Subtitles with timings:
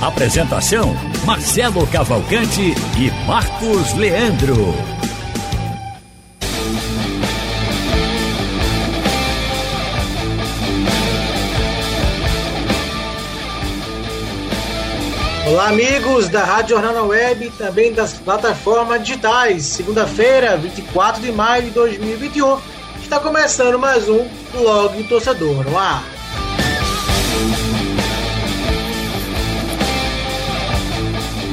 [0.00, 4.74] Apresentação: Marcelo Cavalcante e Marcos Leandro.
[15.46, 19.62] Olá, amigos da Rádio Jornal na Web e também das plataformas digitais.
[19.64, 22.58] Segunda-feira, 24 de maio de 2021,
[23.00, 26.02] está começando mais um Blog Torcedor no ar.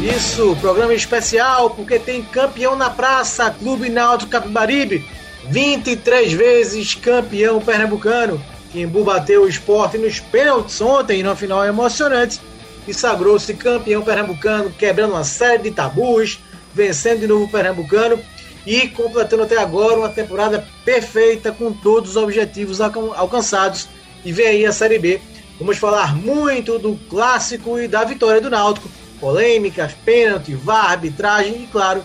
[0.01, 5.05] Isso, programa especial porque tem campeão na praça, Clube Náutico Capibaribe,
[5.47, 8.43] 23 vezes campeão pernambucano.
[8.71, 12.41] Timbu bateu o esporte nos pênaltis ontem, no final emocionante,
[12.87, 16.39] e sagrou-se campeão pernambucano, quebrando uma série de tabus,
[16.73, 18.19] vencendo de novo o pernambucano
[18.65, 23.87] e completando até agora uma temporada perfeita com todos os objetivos alcançados.
[24.25, 25.21] E vem aí a Série B.
[25.59, 28.89] Vamos falar muito do clássico e da vitória do Náutico
[29.21, 32.03] polêmicas, pênalti, VAR, arbitragem e, claro,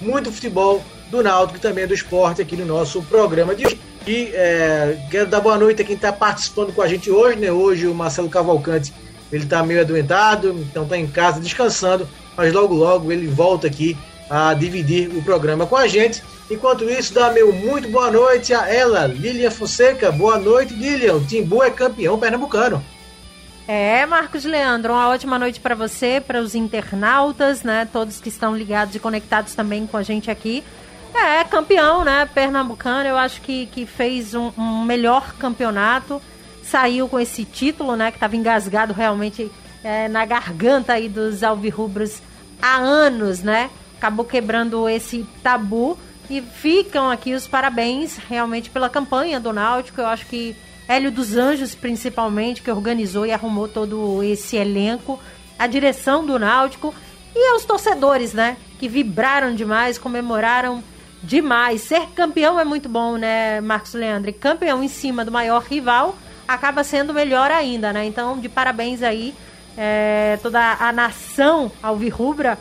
[0.00, 3.80] muito futebol do Náutico e também do esporte aqui no nosso programa de hoje.
[4.06, 7.52] E é, quero dar boa noite a quem está participando com a gente hoje, né?
[7.52, 8.92] Hoje o Marcelo Cavalcante,
[9.30, 13.96] ele está meio adoentado, então está em casa descansando, mas logo logo ele volta aqui
[14.30, 16.22] a dividir o programa com a gente.
[16.50, 20.10] Enquanto isso, dá meu muito boa noite a ela, Lilian Fonseca.
[20.10, 21.14] Boa noite, Lilian.
[21.14, 22.82] O Timbu é campeão pernambucano.
[23.74, 27.88] É, Marcos Leandro, uma ótima noite para você, para os internautas, né?
[27.90, 30.62] Todos que estão ligados e conectados também com a gente aqui.
[31.14, 32.28] É, campeão, né?
[32.34, 36.20] Pernambucano, eu acho que, que fez um, um melhor campeonato.
[36.62, 38.10] Saiu com esse título, né?
[38.10, 39.50] Que estava engasgado realmente
[39.82, 42.20] é, na garganta aí dos alvirrubros
[42.60, 43.70] há anos, né?
[43.96, 45.96] Acabou quebrando esse tabu.
[46.28, 49.98] E ficam aqui os parabéns realmente pela campanha do Náutico.
[49.98, 50.54] Eu acho que
[50.92, 55.18] Hélio dos Anjos, principalmente, que organizou e arrumou todo esse elenco,
[55.58, 56.94] a direção do Náutico
[57.34, 58.58] e aos torcedores, né?
[58.78, 60.84] Que vibraram demais, comemoraram
[61.22, 61.80] demais.
[61.80, 64.30] Ser campeão é muito bom, né, Marcos Leandro?
[64.34, 66.14] Campeão em cima do maior rival
[66.46, 68.04] acaba sendo melhor ainda, né?
[68.04, 69.34] Então, de parabéns aí,
[69.78, 72.58] é, toda a nação alvirrubra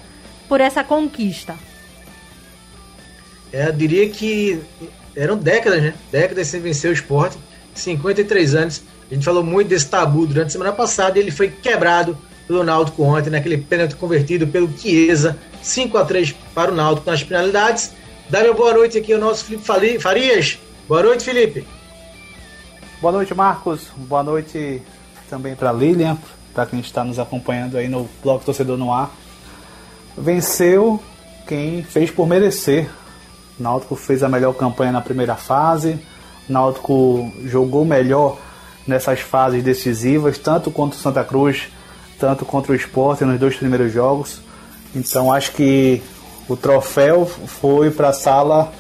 [0.48, 1.54] por essa conquista.
[3.52, 4.62] É, eu diria que
[5.18, 5.94] eram décadas, né?
[6.10, 7.38] Décadas sem vencer o esporte
[7.74, 8.84] 53 anos.
[9.10, 12.18] A gente falou muito desse tabu durante a semana passada e ele foi quebrado
[12.48, 17.24] pelo Náutico ontem, naquele pênalti convertido pelo Chiesa, 5 a 3 para o Náutico nas
[17.24, 17.92] penalidades.
[18.30, 20.58] Dá meu boa noite aqui ao nosso Felipe Farias.
[20.88, 21.66] Boa noite, Felipe.
[23.02, 23.88] Boa noite, Marcos.
[23.96, 24.82] Boa noite
[25.30, 26.18] também para Lilian,
[26.54, 29.12] para quem está nos acompanhando aí no Bloco Torcedor no Ar.
[30.18, 31.02] Venceu
[31.48, 32.90] quem fez por merecer.
[33.60, 36.00] O Náutico fez a melhor campanha na primeira fase,
[36.52, 38.38] Náutico jogou melhor
[38.86, 41.70] nessas fases decisivas, tanto contra o Santa Cruz,
[42.20, 44.42] tanto contra o Sport nos dois primeiros jogos.
[44.94, 46.02] Então acho que
[46.48, 48.72] o troféu foi para a sala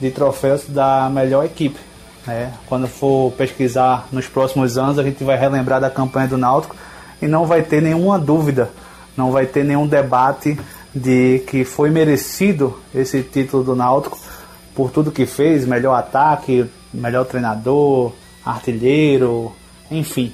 [0.00, 1.78] de troféus da melhor equipe.
[2.26, 2.52] Né?
[2.66, 6.74] Quando for pesquisar nos próximos anos, a gente vai relembrar da campanha do Náutico
[7.20, 8.70] e não vai ter nenhuma dúvida,
[9.16, 10.58] não vai ter nenhum debate
[10.94, 14.18] de que foi merecido esse título do Náutico
[14.74, 18.12] por tudo que fez, melhor ataque, melhor treinador,
[18.44, 19.54] artilheiro,
[19.90, 20.32] enfim.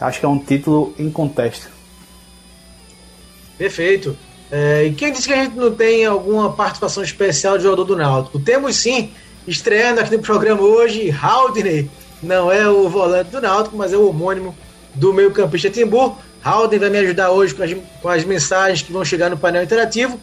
[0.00, 1.68] Acho que é um título em contexto.
[3.56, 4.16] Perfeito.
[4.50, 7.96] É, e quem disse que a gente não tem alguma participação especial de jogador do
[7.96, 8.38] Náutico?
[8.38, 9.12] Temos sim,
[9.46, 11.90] estreando aqui no programa hoje, Haldney.
[12.22, 14.54] Não é o volante do Náutico, mas é o homônimo
[14.94, 16.16] do meio campista Timbu.
[16.42, 19.62] Haldney vai me ajudar hoje com as, com as mensagens que vão chegar no painel
[19.62, 20.18] interativo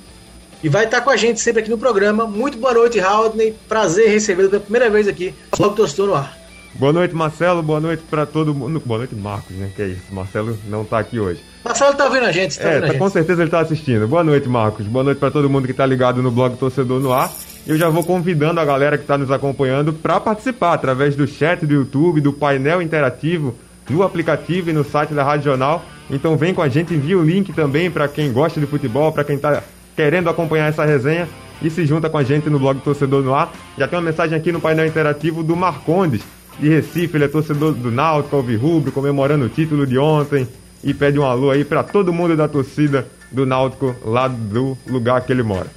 [0.63, 2.25] e vai estar com a gente sempre aqui no programa.
[2.25, 3.55] Muito boa noite, Haldney.
[3.67, 5.33] Prazer recebê-lo pela primeira vez aqui.
[5.59, 6.37] Logo tostou no ar.
[6.75, 7.61] Boa noite, Marcelo.
[7.61, 8.81] Boa noite para todo mundo.
[8.85, 9.71] Boa noite, Marcos, né?
[9.75, 10.03] Que é isso.
[10.11, 11.41] Marcelo não tá aqui hoje.
[11.63, 14.07] Marcelo tá ouvindo a gente, tá é, tá, com certeza ele tá assistindo.
[14.07, 14.87] Boa noite, Marcos.
[14.87, 17.31] Boa noite para todo mundo que tá ligado no blog Torcedor no Ar.
[17.67, 21.65] Eu já vou convidando a galera que está nos acompanhando para participar através do chat
[21.65, 23.55] do YouTube, do painel interativo,
[23.89, 25.85] no aplicativo e no site da Rádio Jornal.
[26.09, 29.23] Então vem com a gente, envia o link também para quem gosta de futebol, para
[29.23, 29.61] quem está
[30.01, 31.29] querendo acompanhar essa resenha
[31.61, 33.51] e se junta com a gente no blog Torcedor no Ar.
[33.77, 36.21] Já tem uma mensagem aqui no painel interativo do Marcondes,
[36.59, 40.47] de Recife, ele é torcedor do Náutico, Alvirrubro, comemorando o título de ontem
[40.83, 45.21] e pede um alô aí para todo mundo da torcida do Náutico lá do lugar
[45.21, 45.67] que ele mora.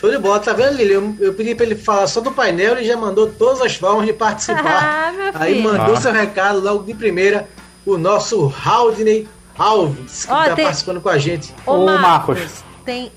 [0.00, 0.94] Show de bola, tá vendo, Lili?
[0.94, 4.06] Eu, eu pedi pra ele falar só do painel, ele já mandou todas as formas
[4.06, 4.64] de participar.
[4.64, 6.00] Ah, Aí mandou Ah.
[6.00, 7.46] seu recado logo de primeira,
[7.84, 9.28] o nosso Haldney
[9.58, 11.52] Alves, que Ó, tá tem- participando com a gente.
[11.66, 12.64] Ô, Ô, Marcos, Marcos.
[12.84, 13.12] tem,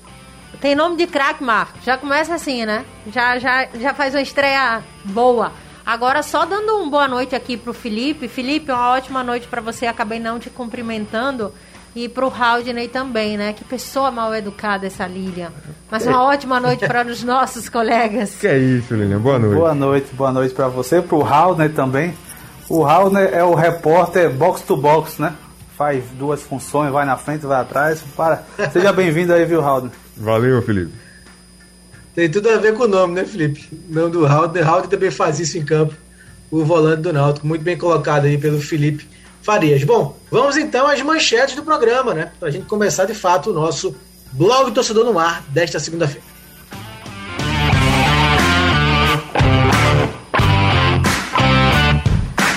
[0.60, 1.82] tem nome de craque, Marcos.
[1.84, 2.84] Já começa assim, né?
[3.12, 5.52] Já, já, já faz uma estreia boa.
[5.84, 8.26] Agora, só dando uma boa noite aqui pro Felipe.
[8.28, 9.86] Felipe, uma ótima noite pra você.
[9.86, 11.52] Acabei não te cumprimentando.
[11.94, 13.54] E pro Haldney também, né?
[13.54, 15.50] Que pessoa mal educada essa Lilian.
[15.90, 18.34] Mas uma ótima noite para os nossos colegas.
[18.34, 19.18] Que é isso, Lilian?
[19.18, 19.56] Boa noite.
[19.58, 22.12] Boa noite, boa noite pra você, pro Raulner também.
[22.68, 25.32] O Raulner é o repórter box to box, né?
[25.76, 28.02] Faz duas funções, vai na frente, vai atrás.
[28.16, 28.44] Para.
[28.72, 29.90] Seja bem-vindo aí, viu, Raulner?
[30.16, 30.92] Valeu, Felipe.
[32.14, 33.68] Tem tudo a ver com o nome, né, Felipe?
[33.90, 34.62] O nome do Haldney.
[34.62, 35.94] Haldney também faz isso em campo.
[36.50, 39.06] O volante do Náutico, muito bem colocado aí pelo Felipe
[39.42, 39.84] Farias.
[39.84, 42.32] Bom, vamos então às manchetes do programa, né?
[42.40, 43.94] Pra gente começar de fato o nosso
[44.32, 46.24] blog Torcedor no Ar desta segunda-feira.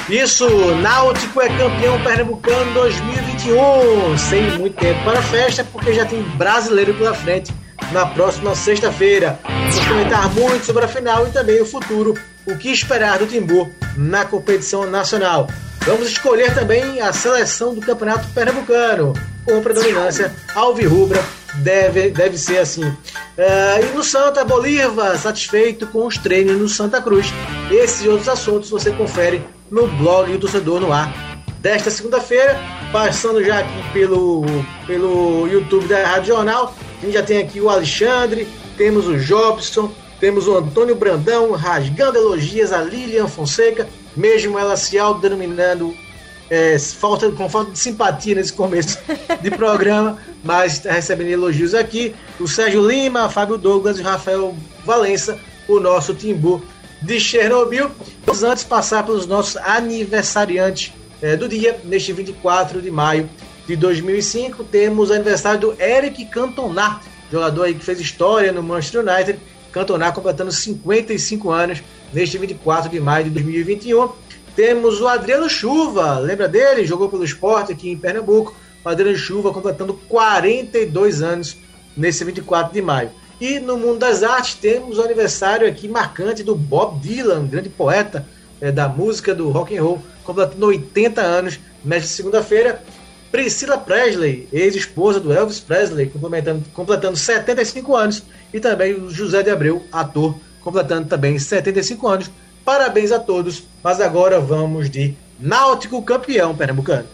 [0.10, 0.48] Isso,
[0.82, 4.18] Náutico é campeão pernambucano 2021.
[4.18, 7.54] Sem muito tempo para a festa, porque já tem brasileiro pela frente
[7.92, 9.40] na próxima sexta-feira.
[9.44, 12.16] Vamos comentar muito sobre a final e também o futuro,
[12.48, 15.48] o que esperar do Timbu na competição nacional.
[15.82, 19.14] Vamos escolher também a seleção do Campeonato Pernambucano,
[19.46, 21.24] com predominância alvirrubra,
[21.58, 22.92] deve, deve ser assim.
[23.38, 27.28] Eh, e no Santa Bolívar, satisfeito com os treinos no Santa Cruz.
[27.72, 29.42] Esses e outros assuntos você confere
[29.72, 31.30] no blog do Torcedor no Ar
[31.60, 32.58] desta segunda-feira,
[32.92, 34.46] passando já aqui pelo,
[34.88, 36.74] pelo YouTube da Rádio Jornal.
[36.98, 42.18] A gente já tem aqui o Alexandre, temos o Jobson, temos o Antônio Brandão rasgando
[42.18, 45.94] elogias a Lilian Fonseca, mesmo ela se autodenominando
[46.50, 48.98] é, falta, com falta de simpatia nesse começo
[49.42, 52.16] de programa, mas está recebendo elogios aqui.
[52.40, 54.56] O Sérgio Lima, Fábio Douglas e o Rafael
[54.86, 55.38] Valença,
[55.68, 56.62] o nosso Timbu
[57.02, 57.92] de Chernobyl.
[58.26, 63.30] Vamos antes passar pelos nossos aniversariantes é, do dia, neste 24 de maio
[63.68, 67.02] de 2005, temos o aniversário do Eric Cantona,
[67.32, 69.40] jogador aí que fez história no Manchester United.
[69.72, 74.10] Cantona completando 55 anos neste 24 de maio de 2021.
[74.56, 76.86] Temos o Adriano Chuva, lembra dele?
[76.86, 78.56] Jogou pelo esporte aqui em Pernambuco.
[78.84, 81.58] O Adriano Chuva completando 42 anos
[81.96, 83.12] nesse 24 de maio.
[83.40, 88.28] E no mundo das artes temos o aniversário aqui marcante do Bob Dylan, grande poeta
[88.60, 92.84] é, da música do rock and roll, completando 80 anos nesta segunda-feira.
[93.32, 98.24] Priscila Presley, ex-esposa do Elvis Presley, completando, completando 75 anos.
[98.54, 102.32] E também o José de Abreu, ator, completando também 75 anos.
[102.66, 107.08] Parabéns a todos, mas agora vamos de Náutico campeão pernambucano.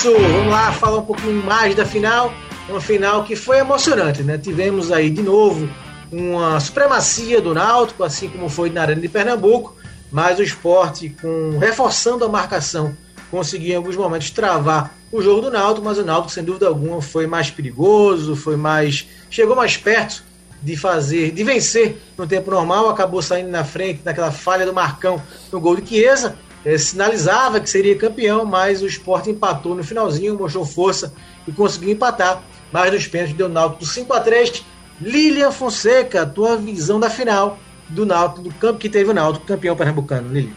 [0.00, 2.32] Isso, vamos lá falar um pouquinho mais da final.
[2.66, 4.38] Uma final que foi emocionante, né?
[4.38, 5.68] Tivemos aí de novo
[6.10, 9.76] uma supremacia do Náutico, assim como foi na Arena de Pernambuco,
[10.10, 12.96] mas o esporte, com, reforçando a marcação,
[13.30, 17.02] conseguiu em alguns momentos travar o jogo do Náutico, mas o Náutico, sem dúvida alguma,
[17.02, 19.06] foi mais perigoso, foi mais.
[19.28, 20.24] chegou mais perto
[20.62, 25.20] de fazer, de vencer no tempo normal, acabou saindo na frente naquela falha do Marcão
[25.52, 26.38] no gol de Chiesa.
[26.64, 31.12] É, sinalizava que seria campeão, mas o esporte empatou no finalzinho, mostrou força
[31.46, 32.42] e conseguiu empatar.
[32.70, 34.64] Mas nos pênaltis deu Náutico 5 a 3
[35.00, 39.74] Lilian Fonseca, tua visão da final do Náutico, do campo que teve o Náutico, campeão
[39.74, 40.52] pernambucano, Lilian.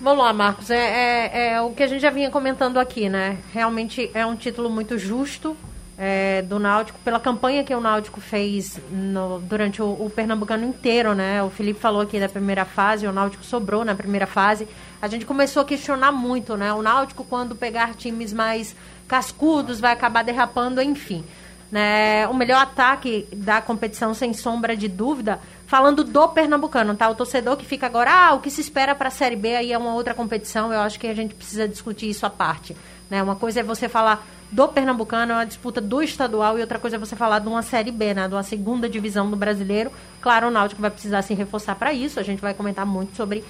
[0.00, 0.70] Vamos lá, Marcos.
[0.70, 3.38] É, é, é o que a gente já vinha comentando aqui, né?
[3.52, 5.56] Realmente é um título muito justo
[5.96, 11.14] é, do Náutico, pela campanha que o Náutico fez no- durante o, o Pernambucano inteiro,
[11.14, 11.42] né?
[11.42, 14.66] O Felipe falou aqui da primeira fase, o Náutico sobrou na primeira fase.
[15.00, 16.72] A gente começou a questionar muito, né?
[16.72, 18.74] O Náutico, quando pegar times mais
[19.06, 21.24] cascudos, vai acabar derrapando, enfim.
[21.70, 22.26] Né?
[22.28, 27.08] O melhor ataque da competição, sem sombra de dúvida, falando do Pernambucano, tá?
[27.08, 29.72] O torcedor que fica agora, ah, o que se espera para a Série B aí
[29.72, 32.76] é uma outra competição, eu acho que a gente precisa discutir isso à parte.
[33.10, 33.22] Né?
[33.22, 34.24] Uma coisa é você falar
[34.54, 37.60] do Pernambucano, é uma disputa do estadual, e outra coisa é você falar de uma
[37.60, 38.28] Série B, né?
[38.28, 39.90] de uma segunda divisão do brasileiro.
[40.20, 43.42] Claro, o Náutico vai precisar se reforçar para isso, a gente vai comentar muito sobre,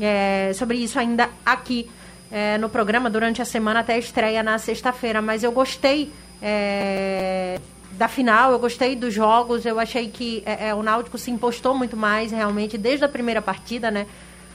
[0.00, 1.90] é, sobre isso ainda aqui
[2.32, 5.20] é, no programa durante a semana até a estreia na sexta-feira.
[5.20, 7.60] Mas eu gostei é,
[7.92, 11.74] da final, eu gostei dos jogos, eu achei que é, é, o Náutico se impostou
[11.74, 14.06] muito mais realmente desde a primeira partida, né?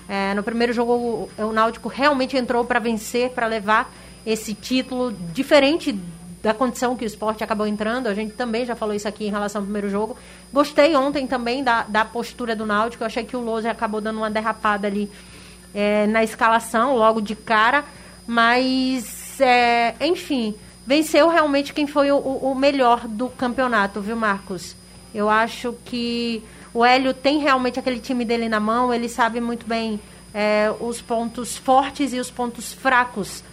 [0.10, 3.94] É, no primeiro jogo o, o Náutico realmente entrou para vencer, para levar
[4.26, 5.98] esse título diferente
[6.44, 8.08] da condição que o esporte acabou entrando.
[8.08, 10.18] A gente também já falou isso aqui em relação ao primeiro jogo.
[10.52, 13.04] Gostei ontem também da, da postura do Náutico.
[13.04, 15.10] Eu achei que o Lousa acabou dando uma derrapada ali
[15.74, 17.86] é, na escalação logo de cara,
[18.28, 20.54] mas é, enfim,
[20.86, 24.76] venceu realmente quem foi o, o, melhor do campeonato, viu, Marcos?
[25.16, 29.66] Eu acho que o Hélio tem realmente aquele time dele na mão, ele sabe muito
[29.66, 30.00] bem
[30.34, 33.44] é, os pontos fortes e os pontos fracos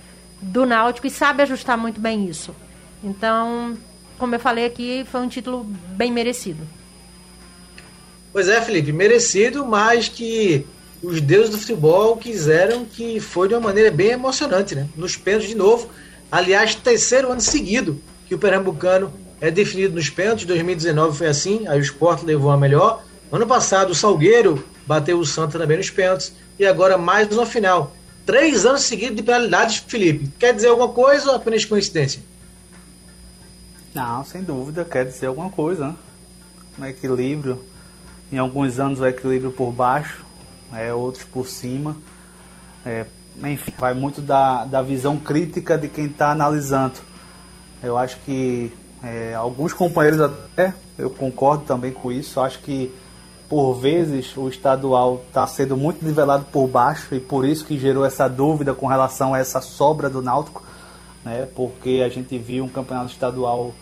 [0.40, 2.54] do Náutico e sabe ajustar muito bem isso.
[3.02, 3.76] Então,
[4.18, 6.66] como eu falei aqui, foi um título bem merecido.
[8.32, 10.66] Pois é, Felipe, merecido, mas que
[11.02, 14.86] os deuses do futebol quiseram que foi de uma maneira bem emocionante, né?
[14.96, 15.88] Nos pênaltis de novo.
[16.30, 20.44] Aliás, terceiro ano seguido que o Pernambucano é definido nos pênaltis.
[20.44, 23.02] 2019 foi assim, aí o Sport levou a melhor.
[23.32, 26.32] Ano passado, o Salgueiro bateu o Santa também nos pênaltis.
[26.58, 27.96] E agora mais uma final.
[28.26, 30.30] Três anos seguidos de penalidades, Felipe.
[30.38, 32.22] Quer dizer alguma coisa ou apenas coincidência?
[33.94, 35.96] Não, sem dúvida, quer dizer alguma coisa, né?
[36.78, 37.64] Um equilíbrio.
[38.32, 40.24] Em alguns anos o equilíbrio por baixo,
[40.72, 41.96] é, outros por cima.
[42.86, 43.04] É,
[43.42, 47.00] enfim, vai muito da, da visão crítica de quem está analisando.
[47.82, 48.72] Eu acho que
[49.02, 52.92] é, alguns companheiros até, eu concordo também com isso, acho que
[53.50, 58.04] por vezes o estadual está sendo muito nivelado por baixo e por isso que gerou
[58.06, 60.62] essa dúvida com relação a essa sobra do Náutico,
[61.24, 61.48] né?
[61.56, 63.72] porque a gente viu um campeonato estadual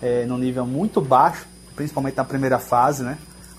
[0.00, 1.46] é, no nível muito baixo,
[1.76, 3.18] principalmente na primeira fase, né?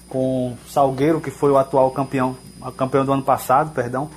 [0.09, 2.35] com Salgueiro, que foi o atual campeão,
[2.75, 4.09] campeão do ano passado, perdão,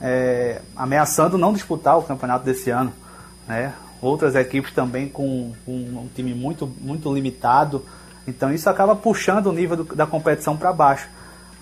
[0.00, 2.92] é, ameaçando não disputar o campeonato desse ano.
[3.48, 3.74] Né?
[4.00, 7.84] Outras equipes também com, com um time muito, muito limitado,
[8.26, 11.08] então isso acaba puxando o nível do, da competição para baixo.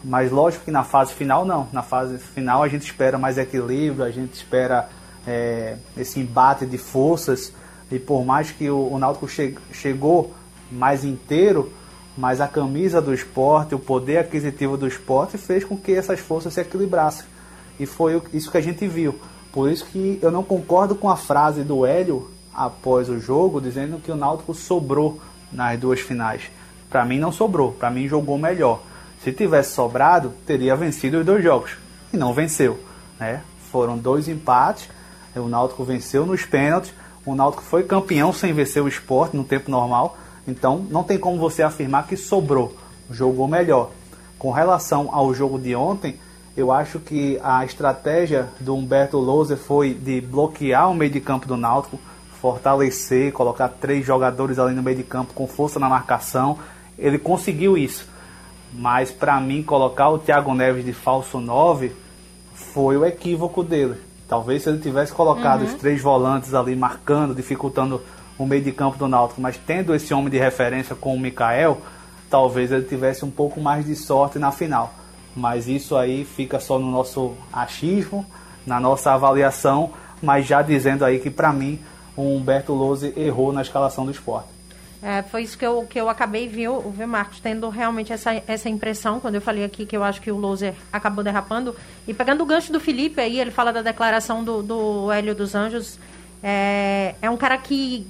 [0.02, 1.68] Mas lógico que na fase final não.
[1.72, 4.88] Na fase final a gente espera mais equilíbrio, a gente espera
[5.26, 7.52] é, esse embate de forças.
[7.90, 10.32] E por mais que o, o Náutico che chegou
[10.70, 11.72] mais inteiro,
[12.16, 16.54] mas a camisa do esporte, o poder aquisitivo do esporte fez com que essas forças
[16.54, 17.26] se equilibrassem.
[17.78, 19.18] E foi isso que a gente viu.
[19.52, 23.98] Por isso que eu não concordo com a frase do Hélio após o jogo, dizendo
[23.98, 25.20] que o Náutico sobrou
[25.52, 26.42] nas duas finais.
[26.88, 28.80] Para mim não sobrou, para mim jogou melhor.
[29.22, 31.72] Se tivesse sobrado, teria vencido os dois jogos
[32.12, 32.80] e não venceu,
[33.18, 33.42] né?
[33.70, 34.88] Foram dois empates.
[35.36, 36.92] O Náutico venceu nos pênaltis.
[37.24, 40.16] O Náutico foi campeão sem vencer o esporte no tempo normal.
[40.48, 42.74] Então não tem como você afirmar que sobrou.
[43.10, 43.90] Jogou melhor.
[44.38, 46.18] Com relação ao jogo de ontem,
[46.56, 51.46] eu acho que a estratégia do Humberto Louser foi de bloquear o meio de campo
[51.46, 51.98] do Náutico,
[52.40, 56.58] fortalecer, colocar três jogadores ali no meio de campo com força na marcação.
[56.98, 58.08] Ele conseguiu isso.
[58.72, 61.92] Mas para mim colocar o Thiago Neves de falso 9
[62.54, 63.96] foi o equívoco dele.
[64.28, 65.66] Talvez se ele tivesse colocado uhum.
[65.66, 68.00] os três volantes ali marcando, dificultando
[68.38, 71.78] o meio de campo do Náutico, mas tendo esse homem de referência com o Mikael,
[72.30, 74.94] talvez ele tivesse um pouco mais de sorte na final.
[75.34, 78.24] Mas isso aí fica só no nosso achismo,
[78.64, 79.90] na nossa avaliação,
[80.22, 81.80] mas já dizendo aí que para mim
[82.20, 84.48] o Humberto Lose errou na escalação do esporte.
[85.02, 88.68] É, foi isso que eu, que eu acabei viu, viu, Marcos, tendo realmente essa, essa
[88.68, 91.74] impressão, quando eu falei aqui que eu acho que o Loser acabou derrapando.
[92.06, 95.54] E pegando o gancho do Felipe aí, ele fala da declaração do, do Hélio dos
[95.54, 95.98] Anjos.
[96.42, 98.06] É, é um cara que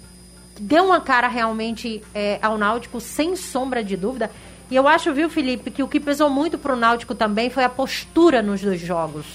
[0.59, 4.29] deu uma cara realmente é, ao Náutico, sem sombra de dúvida.
[4.69, 7.63] E eu acho, viu, Felipe, que o que pesou muito para o Náutico também foi
[7.63, 9.27] a postura nos dois jogos.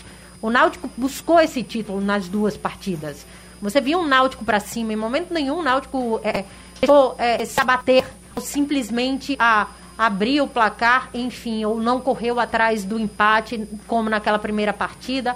[0.41, 3.25] O Náutico buscou esse título nas duas partidas.
[3.65, 6.45] Você viu um Náutico para cima, em momento nenhum o Náutico é,
[6.79, 8.05] deixou é, se abater,
[8.39, 9.67] simplesmente a
[9.98, 15.36] abrir o placar, enfim, ou não correu atrás do empate, como naquela primeira partida,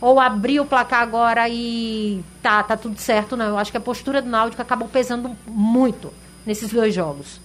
[0.00, 3.48] ou abriu o placar agora e tá, tá tudo certo, não.
[3.48, 6.10] Eu acho que a postura do Náutico acabou pesando muito
[6.46, 7.42] nesses dois jogos.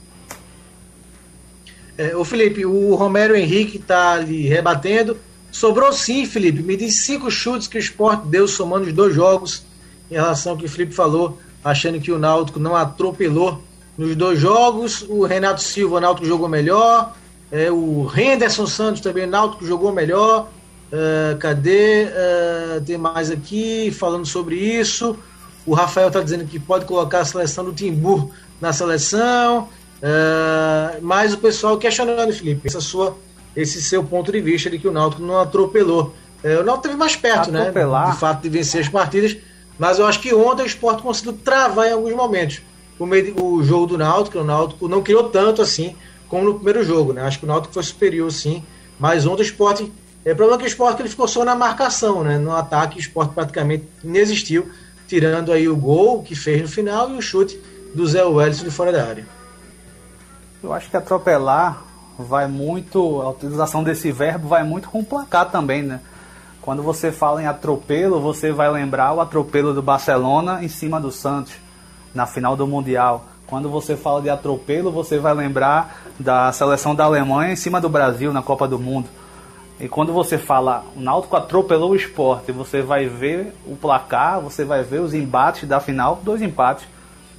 [1.97, 5.17] É, o Felipe, o Romero Henrique tá ali rebatendo.
[5.51, 6.63] Sobrou sim, Felipe.
[6.63, 9.69] Me diz cinco chutes que o Sport deu somando os dois jogos
[10.12, 13.62] em relação ao que o Felipe falou achando que o Náutico não atropelou
[13.98, 15.06] nos dois jogos.
[15.08, 17.13] O Renato Silva, o Náutico jogou melhor.
[17.51, 20.50] É, o Henderson Santos também, o Náutico jogou melhor.
[20.91, 22.03] É, cadê?
[22.03, 25.18] É, tem mais aqui falando sobre isso.
[25.65, 29.70] O Rafael está dizendo que pode colocar a seleção do Timbu na seleção.
[30.01, 33.15] É, mas o pessoal questionando, Felipe, essa sua,
[33.56, 36.13] esse seu ponto de vista de que o Náutico não atropelou.
[36.44, 37.72] É, o Náutico teve mais perto, né?
[37.72, 39.38] De fato, de vencer as partidas
[39.81, 42.61] mas eu acho que ontem o esporte conseguiu travar em alguns momentos.
[43.00, 45.95] O, meio, o jogo do Náutico, o Náutico não criou tanto assim
[46.29, 47.23] como no primeiro jogo, né?
[47.23, 48.63] Acho que o Náutico foi superior sim,
[49.00, 49.91] mas ontem o esporte.
[50.23, 52.38] É, o problema é que o esporte ele ficou só na marcação, né?
[52.38, 54.69] No ataque, o esporte praticamente inexistiu,
[55.07, 57.59] tirando aí o gol que fez no final e o chute
[57.95, 59.25] do Zé Wellington de fora da área.
[60.61, 61.83] Eu acho que atropelar
[62.19, 66.01] vai muito, a utilização desse verbo vai muito com placar também, né?
[66.62, 71.12] Quando você fala em atropelo, você vai lembrar o atropelo do Barcelona em cima do
[71.12, 71.53] Santos
[72.13, 73.25] na final do Mundial.
[73.48, 77.89] Quando você fala de atropelo, você vai lembrar da seleção da Alemanha em cima do
[77.89, 79.10] Brasil na Copa do Mundo.
[79.80, 84.63] E quando você fala o Náutico atropelou o esporte, você vai ver o placar, você
[84.63, 86.88] vai ver os embates da final, dois empates.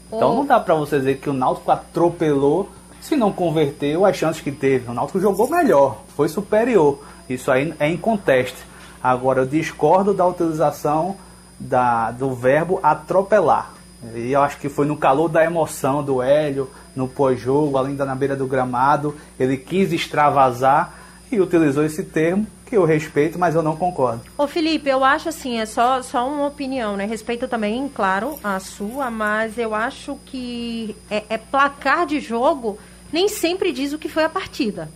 [0.08, 2.68] Então não dá para você dizer que o Náutico atropelou
[3.00, 4.90] se não converteu as chances que teve.
[4.90, 6.98] O Náutico jogou melhor, foi superior.
[7.28, 8.71] Isso aí é inconteste.
[9.02, 11.16] Agora eu discordo da utilização
[11.58, 13.72] da, do verbo atropelar.
[14.14, 18.04] E eu acho que foi no calor da emoção do Hélio, no pós-jogo, além da
[18.04, 20.92] na beira do gramado, ele quis extravasar
[21.30, 24.22] e utilizou esse termo que eu respeito, mas eu não concordo.
[24.36, 27.04] Ô Felipe, eu acho assim, é só, só uma opinião, né?
[27.04, 32.78] Respeito também, claro, a sua, mas eu acho que é, é placar de jogo
[33.12, 34.88] nem sempre diz o que foi a partida,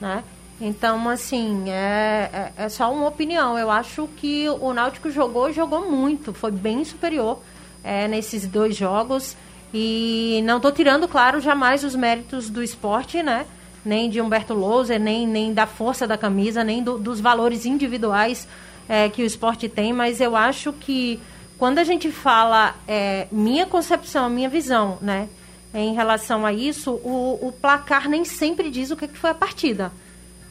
[0.00, 0.24] né?
[0.60, 3.58] Então, assim, é, é, é só uma opinião.
[3.58, 7.38] Eu acho que o Náutico jogou e jogou muito, foi bem superior
[7.82, 9.36] é, nesses dois jogos.
[9.72, 13.46] E não estou tirando, claro, jamais os méritos do esporte, né?
[13.84, 18.46] Nem de Humberto Louser, nem, nem da força da camisa, nem do, dos valores individuais
[18.88, 21.20] é, que o esporte tem, mas eu acho que
[21.56, 25.28] quando a gente fala é, minha concepção, minha visão, né?
[25.72, 29.34] Em relação a isso, o, o placar nem sempre diz o que, que foi a
[29.34, 29.92] partida.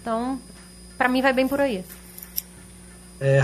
[0.02, 0.40] Então,
[0.98, 1.84] para mim vai bem por aí.
[3.20, 3.40] É,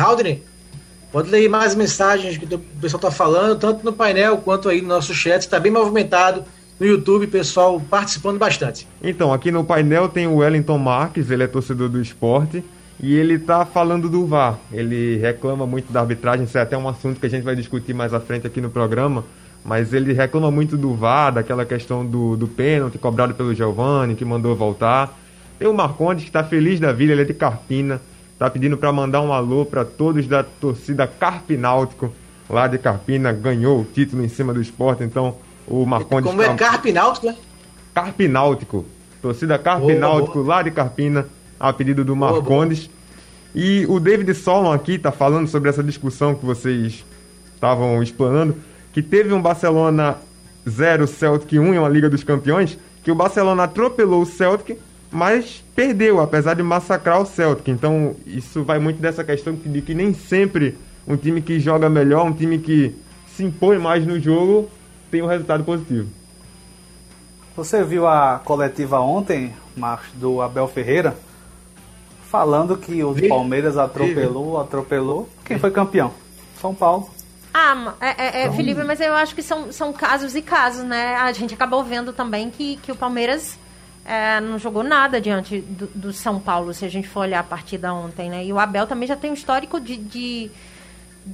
[1.11, 4.89] Pode ler mais mensagens que o pessoal está falando, tanto no painel quanto aí no
[4.89, 5.41] nosso chat.
[5.41, 6.43] Está bem movimentado
[6.77, 8.85] no YouTube, pessoal participando bastante.
[9.01, 12.63] Então, aqui no painel tem o Wellington Marques, ele é torcedor do esporte.
[12.99, 14.57] E ele está falando do VAR.
[14.71, 17.93] Ele reclama muito da arbitragem, isso é até um assunto que a gente vai discutir
[17.93, 19.23] mais à frente aqui no programa.
[19.63, 24.23] Mas ele reclama muito do VAR, daquela questão do, do pênalti cobrado pelo Giovani, que
[24.23, 25.17] mandou voltar.
[25.57, 28.01] Tem o Marcondes, que está feliz da vida, ele é de Carpina.
[28.37, 32.13] Tá pedindo para mandar um alô para todos da torcida Carpináutico,
[32.49, 36.29] lá de Carpina, ganhou o título em cima do esporte, então o Marcondes...
[36.29, 37.35] Como é Carpináutico, né?
[37.93, 38.85] Carpináutico,
[39.21, 41.25] torcida Carpináutico lá de Carpina,
[41.57, 42.89] a pedido do Marcondes.
[43.53, 47.05] E o David Solon aqui tá falando sobre essa discussão que vocês
[47.53, 48.53] estavam explanando,
[48.91, 50.17] que teve um Barcelona
[50.69, 54.77] 0 Celtic 1 em uma Liga dos Campeões, que o Barcelona atropelou o Celtic
[55.15, 57.69] mas perdeu, apesar de massacrar o Celtic.
[57.69, 62.25] Então, isso vai muito dessa questão de que nem sempre um time que joga melhor,
[62.25, 62.93] um time que
[63.33, 64.69] se impõe mais no jogo,
[65.09, 66.09] tem um resultado positivo.
[67.55, 71.15] Você viu a coletiva ontem, Marcos, do Abel Ferreira,
[72.29, 75.29] falando que o Palmeiras atropelou, atropelou.
[75.45, 76.11] Quem foi campeão?
[76.59, 77.09] São Paulo.
[77.53, 78.51] Ah, é, é, é.
[78.51, 81.15] Felipe, mas eu acho que são, são casos e casos, né?
[81.15, 83.57] A gente acabou vendo também que, que o Palmeiras
[84.05, 87.43] é, não jogou nada diante do, do, São Paulo, se a gente for olhar a
[87.43, 88.45] partida ontem, né?
[88.45, 90.51] E o Abel também já tem um histórico de, de,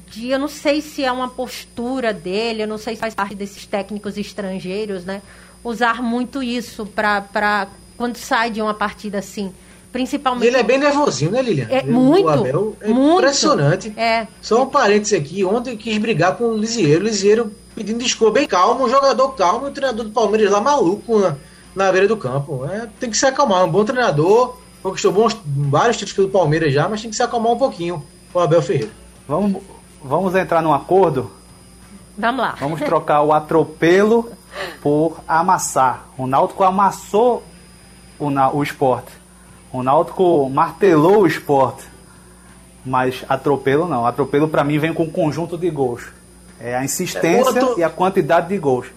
[0.07, 3.35] de, eu não sei se é uma postura dele, eu não sei se faz parte
[3.35, 5.21] desses técnicos estrangeiros, né?
[5.63, 9.53] Usar muito isso para quando sai de uma partida assim.
[9.91, 10.47] Principalmente.
[10.47, 11.67] Ele é bem nervosinho, né, Lilian?
[11.69, 12.25] É, muito.
[12.25, 13.93] O Abel é muito, impressionante.
[13.97, 14.25] É.
[14.41, 15.43] Só um parênteses aqui.
[15.43, 17.01] Ontem quis brigar com o Lisieiro.
[17.01, 21.19] O Lisieiro pedindo desculpa, bem calmo, um jogador calmo, o treinador do Palmeiras lá maluco,
[21.19, 21.35] né?
[21.75, 22.65] Na beira do campo.
[22.65, 23.63] É, tem que se acalmar.
[23.63, 27.53] Um bom treinador, conquistou bons, vários títulos pelo Palmeiras já, mas tem que se acalmar
[27.53, 28.03] um pouquinho
[28.33, 28.91] o Abel Ferreira.
[29.27, 29.61] Vamos,
[30.03, 31.31] vamos entrar num acordo?
[32.17, 32.55] Vamos lá.
[32.59, 34.31] Vamos trocar o atropelo
[34.81, 36.07] por amassar.
[36.17, 37.43] O Náutico amassou
[38.19, 39.11] o, o esporte.
[39.71, 41.83] O Náutico martelou o esporte.
[42.85, 44.05] Mas atropelo não.
[44.05, 46.03] Atropelo para mim vem com um conjunto de gols.
[46.59, 48.87] É a insistência é, e a quantidade de gols.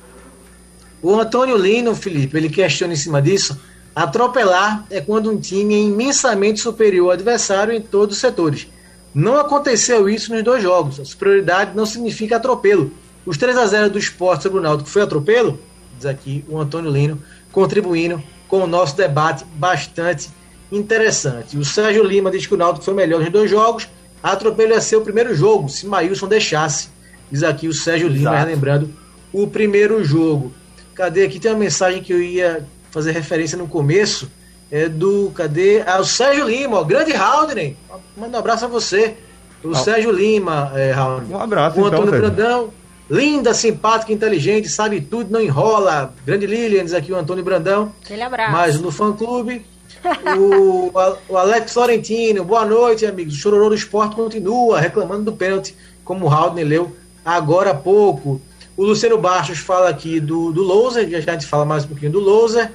[1.05, 3.61] O Antônio Lino, Felipe, ele questiona em cima disso.
[3.95, 8.67] Atropelar é quando um time é imensamente superior ao adversário em todos os setores.
[9.15, 10.99] Não aconteceu isso nos dois jogos.
[10.99, 12.91] A superioridade não significa atropelo.
[13.27, 15.61] Os 3 a 0 do esporte sobre o Náutico foi atropelo?
[15.95, 20.31] Diz aqui o Antônio Lino, contribuindo com o nosso debate bastante
[20.73, 21.59] interessante.
[21.59, 23.87] O Sérgio Lima diz que o Náutico foi melhor nos dois jogos.
[24.23, 26.89] Atropelo ia ser o primeiro jogo, se Maílson deixasse.
[27.31, 28.47] Diz aqui o Sérgio Lima, Exato.
[28.47, 28.91] relembrando
[29.35, 30.51] o primeiro jogo.
[30.95, 31.25] Cadê?
[31.25, 34.31] Aqui tem uma mensagem que eu ia fazer referência no começo.
[34.71, 35.31] É do.
[35.35, 35.83] Cadê?
[35.87, 37.75] Ah, o Sérgio Lima, o grande Haldner.
[38.17, 39.17] Manda um abraço a você.
[39.63, 39.75] O ah.
[39.75, 40.95] Sérgio Lima, é,
[41.31, 42.71] Um abraço, O Antônio então, Brandão.
[43.11, 46.15] Linda, simpática, inteligente, sabe tudo, não enrola.
[46.25, 47.93] Grande Lilian, diz aqui o Antônio Brandão.
[48.03, 48.53] Aquele abraço.
[48.53, 49.65] Mas no fã clube.
[50.39, 50.91] o,
[51.29, 53.35] o Alex Florentino, boa noite, amigos.
[53.35, 58.41] O chororô do esporte continua reclamando do pênalti, como o Haldner leu agora há pouco.
[58.77, 62.13] O Luciano Baixos fala aqui do, do Loser, já a gente fala mais um pouquinho
[62.13, 62.73] do Loser.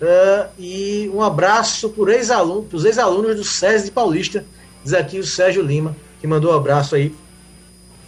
[0.00, 2.96] Uh, e um abraço para ex-alunos ex
[3.36, 4.44] do SESI Paulista,
[4.82, 7.14] diz aqui o Sérgio Lima, que mandou um abraço aí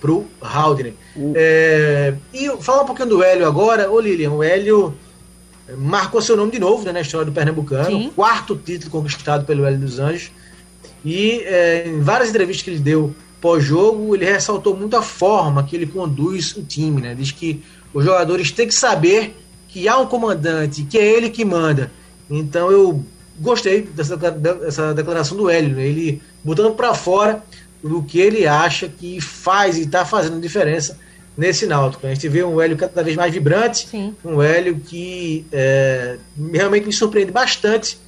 [0.01, 0.95] pro Haldner.
[1.15, 1.33] Uh.
[1.37, 3.91] É, e falar um pouquinho do Hélio agora.
[3.91, 4.95] Ô Lilian, o Hélio
[5.79, 7.87] marcou seu nome de novo né, na história do Pernambucano.
[7.87, 8.13] Sim.
[8.15, 10.31] Quarto título conquistado pelo Hélio dos Anjos.
[11.05, 15.77] E é, em várias entrevistas que ele deu pós-jogo, ele ressaltou muito a forma que
[15.77, 17.03] ele conduz o time.
[17.03, 17.15] Né?
[17.15, 19.37] Diz que os jogadores têm que saber
[19.69, 21.93] que há um comandante, que é ele que manda.
[22.31, 23.05] Então eu
[23.39, 25.87] gostei dessa, dessa declaração do Hélio, né?
[25.87, 27.45] ele botando para fora
[27.83, 30.99] do que ele acha que faz e está fazendo diferença
[31.37, 32.07] nesse Náutico.
[32.07, 34.15] A gente vê um Hélio cada vez mais vibrante, Sim.
[34.25, 36.17] um Hélio que é,
[36.51, 37.99] realmente me surpreende bastante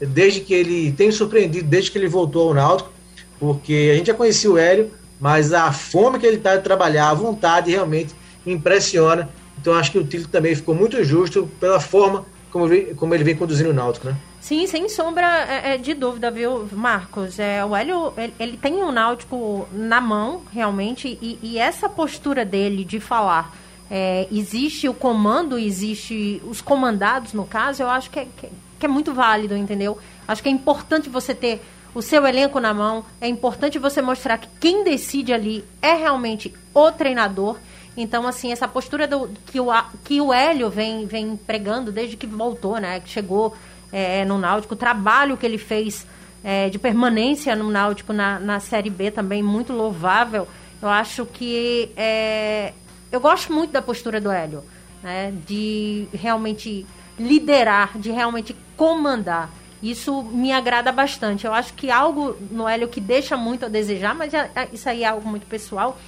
[0.00, 2.95] desde que ele tem surpreendido desde que ele voltou ao Náutico,
[3.38, 7.10] porque a gente já conhecia o Hélio, mas a fome que ele está de trabalhar,
[7.10, 8.14] a vontade realmente
[8.46, 9.28] impressiona.
[9.60, 13.36] Então acho que o título também ficou muito justo pela forma como, como ele vem
[13.36, 14.16] conduzindo o Náutico, né?
[14.40, 17.38] Sim, sem sombra é, é, de dúvida, viu, Marcos?
[17.38, 22.44] É, o Hélio, ele, ele tem o Náutico na mão, realmente, e, e essa postura
[22.44, 23.52] dele de falar
[23.90, 28.86] é, existe o comando, existe os comandados, no caso, eu acho que é, que, que
[28.86, 29.98] é muito válido, entendeu?
[30.26, 31.62] Acho que é importante você ter
[31.96, 36.52] o seu elenco na mão, é importante você mostrar que quem decide ali é realmente
[36.74, 37.56] o treinador.
[37.96, 39.68] Então, assim, essa postura do, que, o,
[40.04, 43.00] que o Hélio vem, vem pregando desde que voltou, né?
[43.00, 43.56] Que chegou
[43.90, 46.06] é, no Náutico, o trabalho que ele fez
[46.44, 50.46] é, de permanência no Náutico na, na Série B também muito louvável.
[50.82, 52.74] Eu acho que é,
[53.10, 54.62] eu gosto muito da postura do Hélio,
[55.02, 56.84] né, de realmente
[57.18, 59.50] liderar, de realmente comandar.
[59.82, 61.46] Isso me agrada bastante.
[61.46, 65.04] Eu acho que algo no Hélio que deixa muito a desejar, mas já, isso aí
[65.04, 65.98] é algo muito pessoal,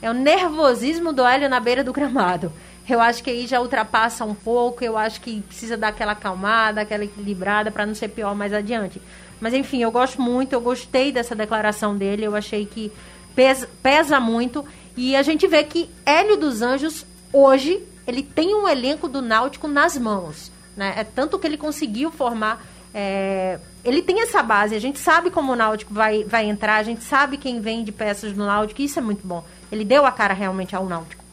[0.00, 2.52] é o nervosismo do Hélio na beira do gramado.
[2.88, 6.80] Eu acho que aí já ultrapassa um pouco, eu acho que precisa dar aquela acalmada,
[6.80, 9.02] aquela equilibrada para não ser pior mais adiante.
[9.40, 12.90] Mas enfim, eu gosto muito, eu gostei dessa declaração dele, eu achei que
[13.34, 14.64] pesa, pesa muito.
[14.96, 19.68] E a gente vê que Hélio dos Anjos, hoje, ele tem um elenco do Náutico
[19.68, 20.50] nas mãos.
[20.76, 20.94] Né?
[20.96, 22.64] É tanto que ele conseguiu formar.
[22.92, 26.82] É, ele tem essa base, a gente sabe como o Náutico vai, vai entrar, a
[26.82, 29.44] gente sabe quem vem de peças do Náutico, isso é muito bom.
[29.70, 31.24] Ele deu a cara realmente ao Náutico.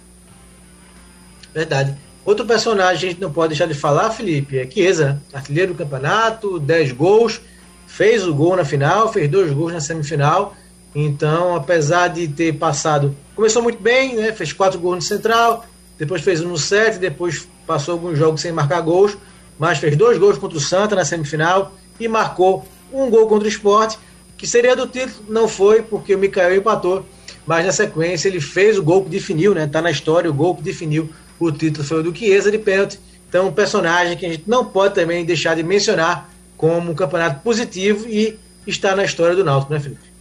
[1.53, 1.95] Verdade.
[2.25, 6.59] Outro personagem a gente não pode deixar de falar, Felipe, é Chiesa, artilheiro do campeonato,
[6.59, 7.39] 10 gols,
[7.85, 10.55] fez o gol na final, fez dois gols na semifinal.
[10.93, 14.31] Então, apesar de ter passado, começou muito bem, né?
[14.31, 15.65] Fez quatro gols no Central,
[15.97, 19.17] depois fez um no set, depois passou alguns jogos sem marcar gols,
[19.57, 23.49] mas fez dois gols contra o Santa na semifinal e marcou um gol contra o
[23.49, 23.97] Sport,
[24.37, 27.05] que seria do título, não foi, porque o Mikael empatou,
[27.45, 29.67] mas na sequência ele fez o gol que definiu, né?
[29.67, 32.99] Tá na história, o gol que definiu o título foi o do Chiesa de pênalti.
[33.27, 37.41] Então, um personagem que a gente não pode também deixar de mencionar como um campeonato
[37.41, 40.15] positivo e está na história do Náutico, né, Felipe?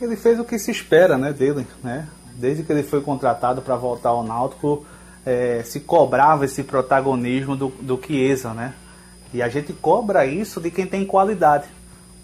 [0.00, 2.06] Ele fez o que se espera, né, dele, né?
[2.34, 4.86] Desde que ele foi contratado para voltar ao Náutico,
[5.26, 8.74] é, se cobrava esse protagonismo do, do Chiesa, né?
[9.34, 11.66] E a gente cobra isso de quem tem qualidade.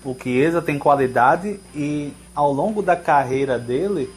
[0.04, 4.08] O Chiesa tem qualidade e ao longo da carreira dele,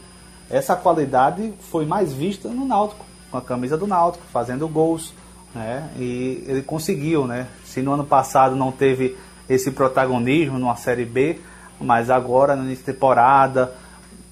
[0.50, 5.14] essa qualidade foi mais vista no Náutico com a camisa do Náutico, fazendo gols,
[5.54, 5.90] né?
[5.98, 7.48] E ele conseguiu, né?
[7.66, 9.18] Se no ano passado não teve
[9.50, 11.40] esse protagonismo numa Série B,
[11.80, 13.74] mas agora na temporada,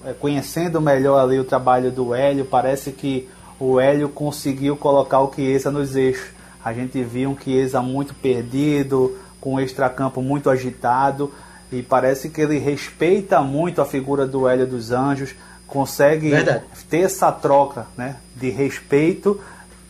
[0.04, 5.32] é, conhecendo melhor ali o trabalho do Hélio, parece que o Hélio conseguiu colocar o
[5.32, 6.30] Chiesa nos eixos.
[6.64, 11.32] A gente viu um Chiesa muito perdido, com o extracampo muito agitado,
[11.70, 15.34] e parece que ele respeita muito a figura do Hélio dos Anjos,
[15.66, 16.64] consegue Verdade.
[16.88, 19.40] ter essa troca né, de respeito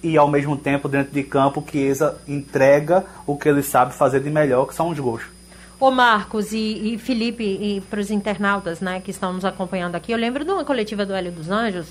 [0.02, 4.30] e ao mesmo tempo dentro de campo Chiesa entrega o que ele sabe fazer de
[4.30, 5.22] melhor, que são os gols.
[5.80, 10.12] Ô Marcos e, e Felipe, e para os internautas né, que estão nos acompanhando aqui,
[10.12, 11.88] eu lembro de uma coletiva do Hélio dos Anjos,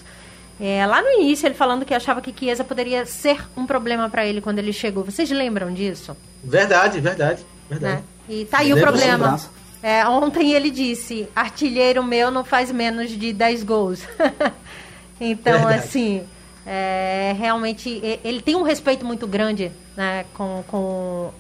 [0.60, 4.26] é, lá no início ele falando que achava que Chiesa poderia ser um problema para
[4.26, 5.04] ele quando ele chegou.
[5.04, 6.16] Vocês lembram disso?
[6.44, 7.96] Verdade, verdade, verdade.
[7.96, 8.04] Né?
[8.30, 9.39] E tá aí o problema.
[9.82, 14.08] É, ontem ele disse: artilheiro meu não faz menos de 10 gols.
[15.20, 15.80] então, Verdade.
[15.80, 16.24] assim,
[16.66, 21.32] é, realmente ele tem um respeito muito grande né, com, com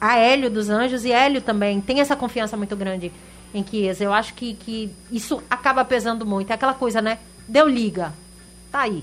[0.00, 3.10] a Hélio dos Anjos e Hélio também tem essa confiança muito grande
[3.52, 4.04] em Chiesa.
[4.04, 6.50] Eu acho que, que isso acaba pesando muito.
[6.50, 7.18] É aquela coisa, né?
[7.48, 8.12] Deu liga.
[8.70, 9.02] Tá aí.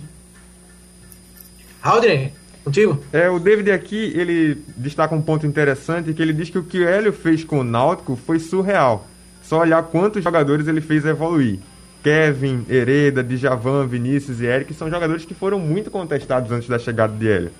[1.82, 2.32] Aldrin,
[2.66, 3.00] Contigo?
[3.14, 6.80] É, o David aqui, ele destaca um ponto interessante, que ele diz que o que
[6.80, 9.08] o Hélio fez com o Náutico foi surreal.
[9.44, 11.60] Só olhar quantos jogadores ele fez evoluir.
[12.04, 17.14] Kevin, Hereda, Djavan, Vinícius e Eric são jogadores que foram muito contestados antes da chegada
[17.16, 17.52] de Hélio.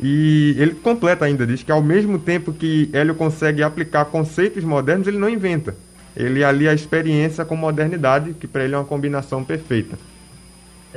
[0.00, 5.06] E ele completa ainda, diz que ao mesmo tempo que Hélio consegue aplicar conceitos modernos,
[5.06, 5.76] ele não inventa.
[6.16, 9.96] ele alia a experiência com modernidade, que para ele é uma combinação perfeita.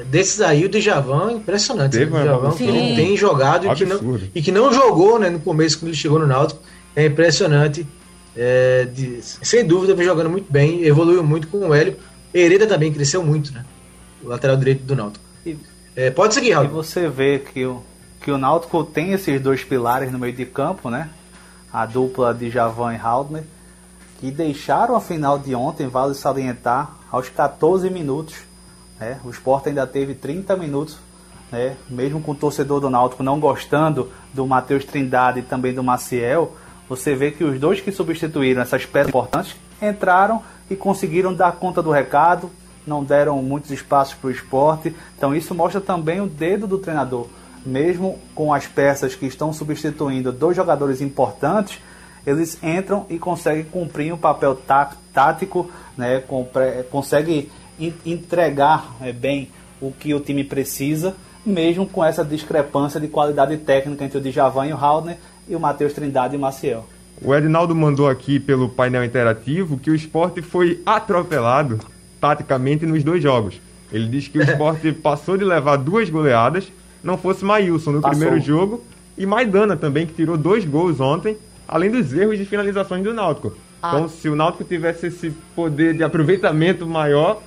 [0.06, 1.98] Desses aí, o Djavan é impressionante.
[1.98, 5.30] Teve o Djavan que não tem jogado e que, não, e que não jogou né,
[5.30, 6.62] no começo, quando ele chegou no Náutico.
[6.96, 7.86] É impressionante.
[8.36, 11.98] É, de, sem dúvida, vem jogando muito bem, evoluiu muito com o Hélio.
[12.32, 13.66] Hereda também cresceu muito, né?
[14.24, 15.26] O lateral direito do Náutico.
[15.44, 15.58] E,
[15.96, 16.66] é, pode seguir, Raul.
[16.66, 17.82] E você vê que o,
[18.22, 21.10] que o Náutico tem esses dois pilares no meio de campo, né?
[21.74, 23.44] A dupla de Javan e Haldner,
[24.20, 28.36] que deixaram a final de ontem, vale salientar, aos 14 minutos
[29.00, 29.20] né?
[29.24, 30.98] O Sport ainda teve 30 minutos,
[31.52, 31.76] né?
[31.90, 36.56] mesmo com o torcedor do Náutico não gostando do Matheus Trindade e também do Maciel,
[36.90, 41.82] você vê que os dois que substituíram essas peças importantes entraram e conseguiram dar conta
[41.82, 42.50] do recado,
[42.86, 44.96] não deram muitos espaços para o esporte.
[45.18, 47.28] Então isso mostra também o dedo do treinador.
[47.66, 51.80] Mesmo com as peças que estão substituindo dois jogadores importantes,
[52.26, 56.24] eles entram e conseguem cumprir um papel tá, tático, né?
[56.90, 57.50] conseguem
[58.06, 64.04] entregar é, bem o que o time precisa, mesmo com essa discrepância de qualidade técnica
[64.04, 66.86] entre o Djavan e o Haldner e o Matheus Trindade e o Maciel.
[67.22, 71.80] O Edinaldo mandou aqui pelo painel interativo que o esporte foi atropelado
[72.20, 73.60] taticamente nos dois jogos.
[73.92, 76.72] Ele diz que o esporte passou de levar duas goleadas,
[77.04, 78.20] não fosse Maílson no passou.
[78.20, 78.84] primeiro jogo,
[79.18, 81.38] e Maidana também, que tirou dois gols ontem,
[81.68, 83.54] além dos erros de finalizações do Náutico.
[83.82, 83.94] Ah.
[83.94, 87.42] Então, se o Náutico tivesse esse poder de aproveitamento maior,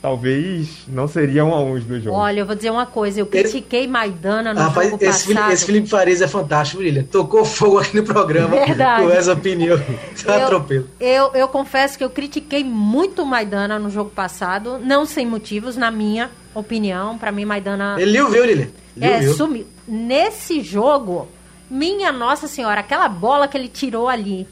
[0.00, 2.16] talvez não seriam a uns do jogo.
[2.16, 3.86] Olha, eu vou dizer uma coisa, eu critiquei.
[3.86, 5.52] Maidana no Rapaz, jogo esse passado.
[5.52, 7.04] esse Felipe Fares é fantástico, William.
[7.04, 9.02] Tocou fogo aqui no programa Verdade.
[9.02, 9.78] com essa opinião.
[10.24, 10.88] Tá eu, atropelo.
[11.00, 15.76] Eu, eu confesso que eu critiquei muito o Maidana no jogo passado, não sem motivos,
[15.76, 17.18] na minha opinião.
[17.18, 17.96] Para mim, Maidana...
[17.98, 18.68] Ele viu, Lilian.
[19.00, 19.66] É, sumiu.
[19.86, 21.28] Nesse jogo,
[21.70, 24.46] minha Nossa Senhora, aquela bola que ele tirou ali,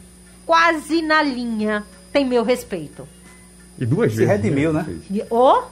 [0.45, 3.09] quase na linha, tem meu respeito.
[3.79, 4.33] E duas Se vezes.
[4.33, 4.85] Se redimiu, né?
[5.11, 5.27] né?
[5.31, 5.63] O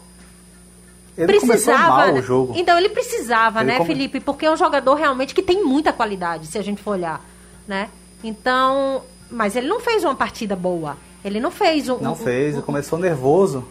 [1.17, 2.55] ele precisava, mal o jogo.
[2.57, 3.88] Então ele precisava, ele né, come...
[3.88, 4.21] Felipe?
[4.21, 7.21] Porque é um jogador realmente que tem muita qualidade, se a gente for olhar,
[7.69, 7.91] né?
[8.25, 10.97] Então, mas ele não fez uma partida boa.
[11.25, 11.99] Ele não fez um.
[11.99, 13.65] Não um, fez, um, um, começou nervoso,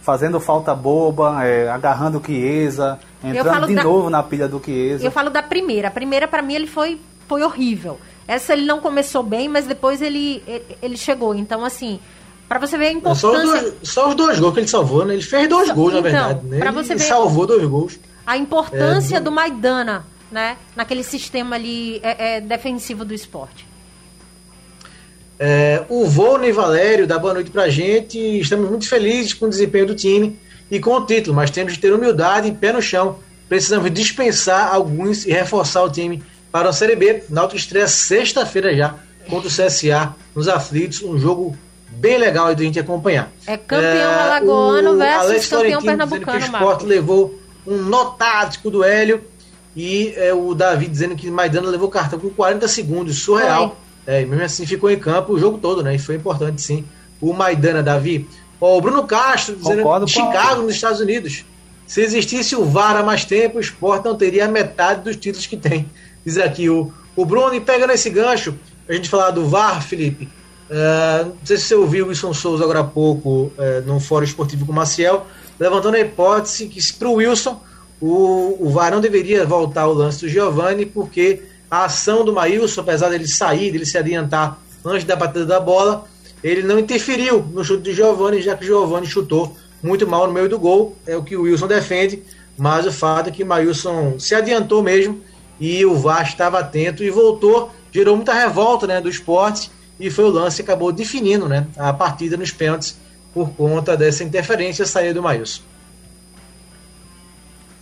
[0.00, 3.84] fazendo falta boba, é, agarrando o Chiesa, entrando de da...
[3.84, 5.04] novo na pilha do Chiesa.
[5.04, 5.88] Eu falo da primeira.
[5.88, 7.98] A primeira, para mim, ele foi, foi horrível.
[8.26, 10.42] Essa ele não começou bem, mas depois ele,
[10.80, 11.34] ele chegou.
[11.34, 12.00] Então, assim,
[12.50, 13.28] para você ver a importância.
[13.28, 15.14] Só os, dois, só os dois gols que ele salvou, né?
[15.14, 16.46] Ele fez dois só, gols, então, na verdade.
[16.48, 16.58] Né?
[16.58, 18.00] Pra você ele ver salvou dois gols.
[18.26, 19.26] A importância é, do...
[19.26, 20.56] do Maidana, né?
[20.74, 23.64] Naquele sistema ali é, é defensivo do esporte.
[25.38, 28.18] É, o Volney Valério dá boa noite pra gente.
[28.40, 30.36] Estamos muito felizes com o desempenho do time
[30.68, 33.20] e com o título, mas temos de ter humildade e pé no chão.
[33.48, 37.22] Precisamos dispensar alguns e reforçar o time para a Série B.
[37.30, 38.96] Náutico estreia sexta-feira já
[39.28, 41.56] contra o CSA nos aflitos, um jogo
[42.00, 43.30] bem legal aí gente acompanhar.
[43.46, 48.70] É campeão é, alagoano versus Alex campeão pernambucano, que o esporte levou um nó tático
[48.70, 49.22] do Hélio
[49.76, 53.76] e é, o Davi dizendo que Maidana levou cartão com 40 segundos, surreal.
[54.06, 55.94] É, mesmo assim ficou em campo o jogo todo, né?
[55.94, 56.84] E foi importante sim.
[57.20, 58.26] O Maidana, Davi.
[58.58, 61.44] Ó, o Bruno Castro dizendo Concordo Chicago, nos Estados Unidos.
[61.86, 65.46] Se existisse o VAR há mais tempo, o esporte não teria a metade dos títulos
[65.46, 65.88] que tem.
[66.24, 68.54] Diz aqui o, o Bruno, e pega nesse gancho,
[68.88, 70.28] a gente falar do VAR, Felipe.
[70.70, 73.52] Uh, não sei se você ouviu o Wilson Souza agora há pouco uh,
[73.84, 75.26] no Fórum Esportivo com o Maciel,
[75.58, 77.60] levantando a hipótese que para o Wilson
[78.00, 82.82] o, o VAR não deveria voltar ao lance do Giovanni, porque a ação do Maílson,
[82.82, 86.04] apesar dele sair, dele se adiantar antes da batida da bola,
[86.42, 90.32] ele não interferiu no chute do Giovanni, já que o Giovanni chutou muito mal no
[90.32, 92.22] meio do gol, é o que o Wilson defende,
[92.56, 95.20] mas o fato é que o Maílson se adiantou mesmo
[95.58, 99.68] e o VAR estava atento e voltou, gerou muita revolta né, do esporte
[100.00, 102.98] e foi o lance que acabou definindo né, a partida nos pênaltis
[103.34, 105.62] por conta dessa interferência saída do Maílson.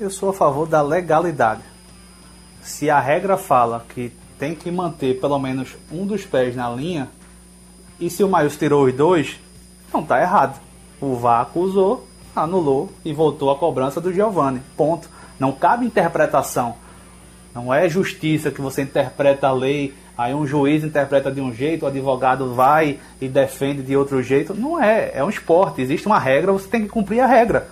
[0.00, 1.62] Eu sou a favor da legalidade.
[2.60, 7.08] Se a regra fala que tem que manter pelo menos um dos pés na linha,
[8.00, 9.36] e se o Maílson tirou os dois,
[9.92, 10.60] não está errado.
[11.00, 14.60] O VAR acusou, anulou e voltou a cobrança do Giovanni.
[14.76, 15.08] Ponto.
[15.38, 16.74] Não cabe interpretação.
[17.54, 21.84] Não é justiça que você interpreta a lei Aí um juiz interpreta de um jeito,
[21.84, 24.52] o advogado vai e defende de outro jeito.
[24.52, 27.68] Não é, é um esporte, existe uma regra, você tem que cumprir a regra.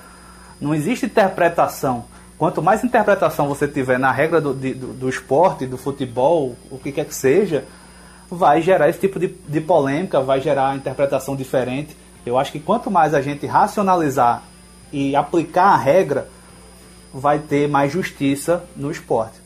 [0.60, 2.04] Não existe interpretação.
[2.38, 6.78] Quanto mais interpretação você tiver na regra do, de, do, do, esporte, do futebol, o
[6.78, 7.64] que quer que seja,
[8.30, 11.96] vai gerar esse tipo de, de polêmica, vai gerar interpretação diferente.
[12.24, 14.44] Eu acho que quanto mais a gente racionalizar
[14.92, 16.28] e aplicar a regra,
[17.12, 19.45] vai ter mais justiça no esporte.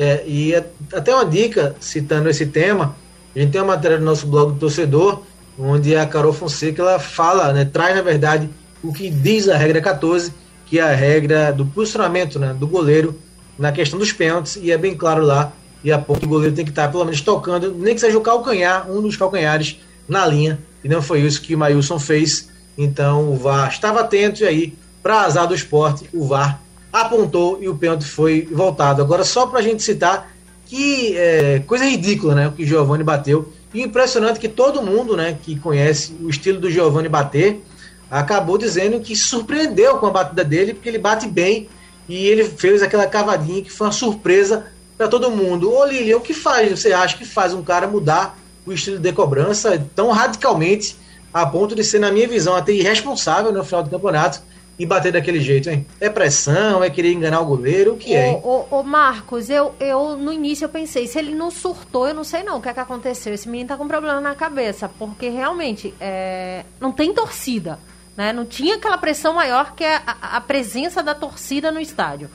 [0.00, 2.96] É, e é, até uma dica, citando esse tema,
[3.36, 5.20] a gente tem uma matéria no nosso blog do torcedor,
[5.58, 8.48] onde a Carol Fonseca ela fala, né, traz na verdade
[8.82, 10.32] o que diz a regra 14,
[10.64, 13.14] que é a regra do posicionamento né, do goleiro
[13.58, 15.52] na questão dos pênaltis, e é bem claro lá,
[15.84, 18.90] e que o goleiro tem que estar pelo menos tocando, nem que seja o calcanhar,
[18.90, 22.48] um dos calcanhares na linha, e não foi isso que o Mailson fez.
[22.78, 26.58] Então o VAR estava atento e aí, para azar do esporte, o VAR
[26.92, 29.00] apontou e o pênalti foi voltado.
[29.02, 30.30] Agora, só para a gente citar
[30.66, 32.48] que é, coisa ridícula, né?
[32.48, 33.52] O que o Giovanni bateu.
[33.72, 37.62] E impressionante que todo mundo, né, que conhece o estilo do Giovanni bater,
[38.10, 41.68] acabou dizendo que surpreendeu com a batida dele, porque ele bate bem
[42.08, 44.66] e ele fez aquela cavadinha que foi uma surpresa
[44.98, 45.72] para todo mundo.
[45.72, 46.70] Ô Lilian, o que faz?
[46.70, 50.96] Você acha que faz um cara mudar o estilo de cobrança tão radicalmente
[51.32, 54.42] a ponto de ser, na minha visão, até irresponsável no final do campeonato
[54.80, 55.86] e bater daquele jeito, hein?
[56.00, 58.40] É pressão, é querer enganar o goleiro, o que é, hein?
[58.42, 62.24] Ô, ô, Marcos, eu, eu no início eu pensei, se ele não surtou, eu não
[62.24, 63.34] sei não o que é que aconteceu.
[63.34, 67.78] Esse menino tá com problema na cabeça, porque realmente é, não tem torcida,
[68.16, 68.32] né?
[68.32, 72.30] Não tinha aquela pressão maior que a, a presença da torcida no estádio.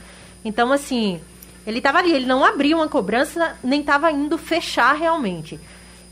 [0.45, 1.19] Então, assim,
[1.65, 5.59] ele tava ali, ele não abriu uma cobrança, nem tava indo fechar realmente.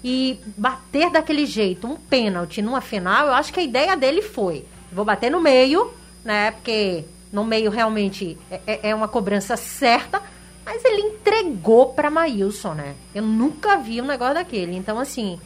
[0.03, 4.65] E bater daquele jeito, um pênalti numa final, eu acho que a ideia dele foi:
[4.91, 6.51] vou bater no meio, né?
[6.51, 10.21] Porque no meio realmente é, é, é uma cobrança certa,
[10.65, 12.95] mas ele entregou para Maílson, né?
[13.13, 14.75] Eu nunca vi um negócio daquele.
[14.75, 15.39] Então, assim.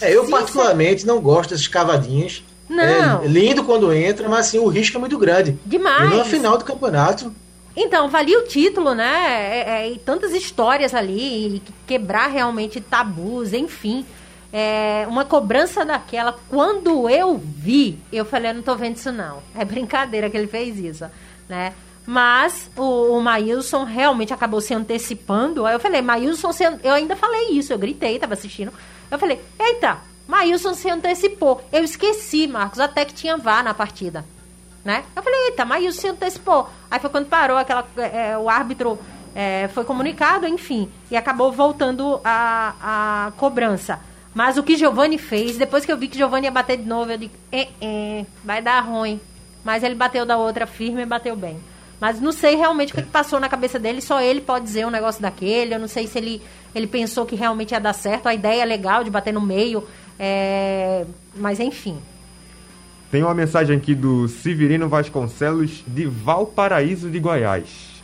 [0.00, 2.42] É, eu particularmente não gosto dessas cavadinhas.
[2.68, 3.22] Não.
[3.22, 5.56] É lindo quando entra, mas assim, o risco é muito grande.
[5.64, 6.26] Demais.
[6.26, 7.32] E final do campeonato.
[7.76, 9.04] Então, valia o título, né?
[9.04, 14.04] É, é, e tantas histórias ali, e quebrar realmente tabus, enfim
[14.52, 19.42] é, uma cobrança daquela, quando eu vi, eu falei, eu não tô vendo isso não.
[19.54, 21.04] É brincadeira que ele fez isso,
[21.48, 21.72] né?
[22.06, 25.66] Mas o, o Maílson realmente acabou se antecipando.
[25.66, 26.50] Aí eu falei, Maílson,
[26.82, 28.72] eu ainda falei isso, eu gritei, tava assistindo.
[29.10, 31.60] Eu falei, eita, Maílson se antecipou.
[31.72, 34.24] Eu esqueci, Marcos, até que tinha vá na partida.
[34.84, 35.02] Né?
[35.16, 36.70] Eu falei, eita, Maílson se antecipou.
[36.88, 37.84] Aí foi quando parou aquela.
[37.96, 38.96] É, o árbitro
[39.34, 44.00] é, foi comunicado, enfim, e acabou voltando a, a cobrança.
[44.36, 47.10] Mas o que Giovanni fez, depois que eu vi que Giovanni ia bater de novo,
[47.10, 49.18] eu digo, é, é, vai dar ruim.
[49.64, 51.56] Mas ele bateu da outra firme e bateu bem.
[51.98, 54.86] Mas não sei realmente o que, que passou na cabeça dele, só ele pode dizer
[54.86, 55.74] um negócio daquele.
[55.74, 56.42] Eu não sei se ele,
[56.74, 58.26] ele pensou que realmente ia dar certo.
[58.26, 59.82] A ideia é legal de bater no meio,
[60.18, 61.06] é...
[61.34, 61.96] mas enfim.
[63.10, 68.02] Tem uma mensagem aqui do Severino Vasconcelos de Valparaíso de Goiás.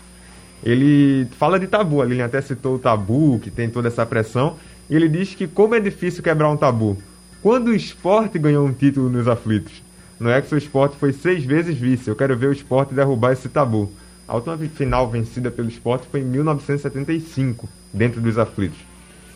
[0.64, 4.56] Ele fala de tabu, ali ele até citou o tabu, que tem toda essa pressão.
[4.92, 6.98] E ele diz que como é difícil quebrar um tabu.
[7.42, 9.82] Quando o esporte ganhou um título nos aflitos?
[10.20, 12.10] No Exo Esporte foi seis vezes vice.
[12.10, 13.90] Eu quero ver o esporte derrubar esse tabu.
[14.28, 18.76] A última final vencida pelo esporte foi em 1975, dentro dos aflitos.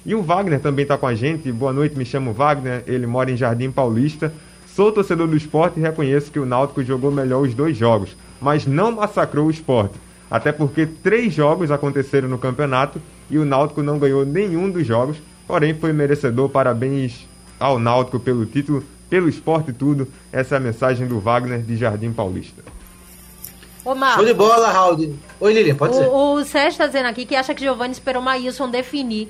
[0.04, 1.50] E o Wagner também está com a gente.
[1.50, 2.84] Boa noite, me chamo Wagner.
[2.86, 4.30] Ele mora em Jardim Paulista.
[4.66, 8.66] Sou torcedor do esporte e reconheço que o Náutico jogou melhor os dois jogos, mas
[8.66, 9.94] não massacrou o esporte.
[10.30, 15.16] Até porque três jogos aconteceram no campeonato e o Náutico não ganhou nenhum dos jogos,
[15.46, 16.48] porém foi merecedor.
[16.48, 17.26] Parabéns
[17.58, 20.08] ao Náutico pelo título, pelo esporte e tudo.
[20.32, 22.62] Essa é a mensagem do Wagner de Jardim Paulista.
[23.84, 25.16] Ô, Show de bola, Raul.
[25.38, 26.08] Oi, Lilian, pode o, ser.
[26.08, 29.28] O Sérgio está dizendo aqui que acha que Giovanni esperou o Maílson definir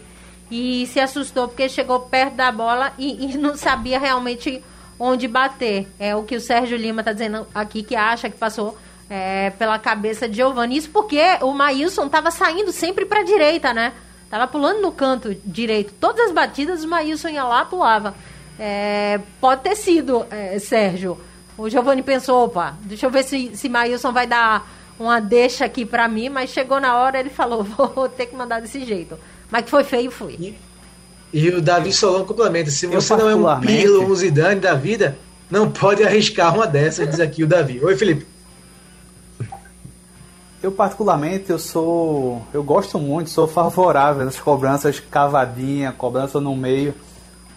[0.50, 4.62] e se assustou porque chegou perto da bola e, e, não sabia realmente
[4.98, 5.86] onde bater.
[5.98, 8.78] É o que o Sérgio Lima está dizendo aqui, que acha que passou
[9.10, 10.78] é, pela cabeça de Giovanni.
[10.78, 13.92] Isso porque o Maílson estava saindo sempre para a direita, né?
[14.36, 15.94] Tava pulando no canto direito.
[15.98, 18.14] Todas as batidas, o Maílson ia lá, pulava.
[18.58, 21.18] É, pode ter sido, é, Sérgio.
[21.56, 24.70] O Giovanni pensou, opa, deixa eu ver se, se Maílson vai dar
[25.00, 28.60] uma deixa aqui para mim, mas chegou na hora ele falou, vou ter que mandar
[28.60, 29.18] desse jeito.
[29.50, 30.32] Mas que foi feio, foi.
[30.34, 30.58] E,
[31.32, 35.16] e o Davi Solon complementa, se você não é um Pirlo, um Zidane da vida,
[35.50, 37.82] não pode arriscar uma dessas, diz aqui o Davi.
[37.82, 38.26] Oi, Felipe.
[40.66, 46.92] Eu particularmente eu sou, eu gosto muito, sou favorável às cobranças cavadinha, cobrança no meio.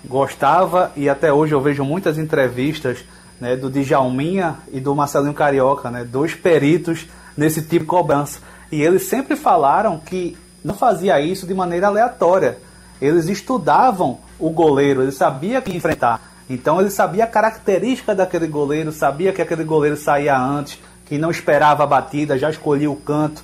[0.06, 3.04] Gostava e até hoje eu vejo muitas entrevistas
[3.42, 8.42] né, do Djalminha e do Marcelinho Carioca, né, dois peritos nesse tipo de cobrança.
[8.72, 12.60] E eles sempre falaram que não fazia isso de maneira aleatória.
[13.02, 16.22] Eles estudavam o goleiro, eles sabiam que enfrentar.
[16.48, 20.80] Então ele sabia a característica daquele goleiro, sabia que aquele goleiro saía antes,
[21.10, 23.44] que não esperava a batida, já escolhia o canto.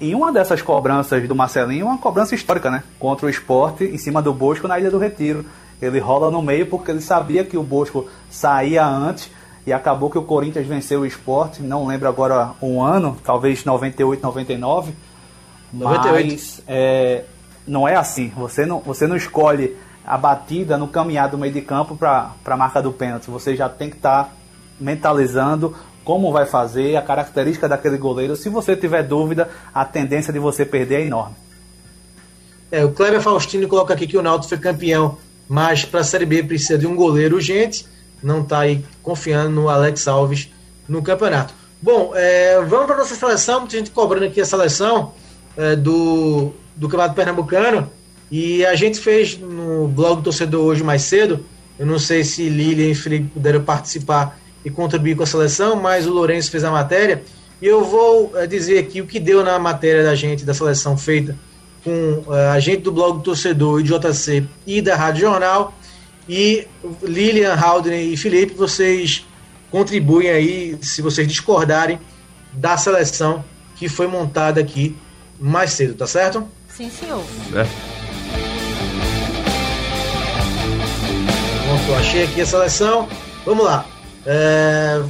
[0.00, 2.82] E uma dessas cobranças do Marcelinho, uma cobrança histórica, né?
[2.98, 5.44] Contra o esporte, em cima do Bosco, na Ilha do Retiro.
[5.80, 9.30] Ele rola no meio porque ele sabia que o Bosco saía antes
[9.66, 11.62] e acabou que o Corinthians venceu o esporte.
[11.62, 14.94] Não lembro agora um ano, talvez 98, 99.
[15.72, 16.32] 98.
[16.32, 17.24] Mas é,
[17.66, 18.32] não é assim.
[18.36, 22.56] Você não, você não escolhe a batida no caminhar do meio de campo para a
[22.56, 23.30] marca do pênalti.
[23.30, 24.30] Você já tem que estar tá
[24.80, 28.36] mentalizando como vai fazer, a característica daquele goleiro.
[28.36, 31.34] Se você tiver dúvida, a tendência de você perder é enorme.
[32.70, 36.24] É, o Kleber Faustino coloca aqui que o Náutico foi campeão, mas para a Série
[36.24, 37.86] B precisa de um goleiro urgente.
[38.22, 40.48] Não está aí confiando no Alex Alves
[40.88, 41.52] no campeonato.
[41.82, 45.12] Bom, é, vamos para nossa seleção, muita gente cobrando aqui a seleção
[45.56, 47.90] é, do, do Campeonato Pernambucano.
[48.30, 51.44] E a gente fez no blog do torcedor hoje mais cedo.
[51.78, 56.06] Eu não sei se Lilian e Felipe puderam participar e contribuir com a seleção, mas
[56.06, 57.22] o Lourenço fez a matéria.
[57.60, 60.96] E eu vou é, dizer aqui o que deu na matéria da gente, da seleção
[60.96, 61.36] feita
[61.84, 65.74] com é, a gente do blog do torcedor e JC e da Rádio Jornal.
[66.28, 66.66] E
[67.02, 69.26] Lilian, Haldane e Felipe, vocês
[69.70, 71.98] contribuem aí, se vocês discordarem
[72.52, 73.44] da seleção
[73.76, 74.96] que foi montada aqui
[75.40, 76.46] mais cedo, tá certo?
[76.68, 77.22] Sim, senhor.
[77.54, 77.66] É.
[81.66, 83.08] Pronto, achei aqui a seleção.
[83.44, 83.86] Vamos lá.
[84.26, 85.02] É,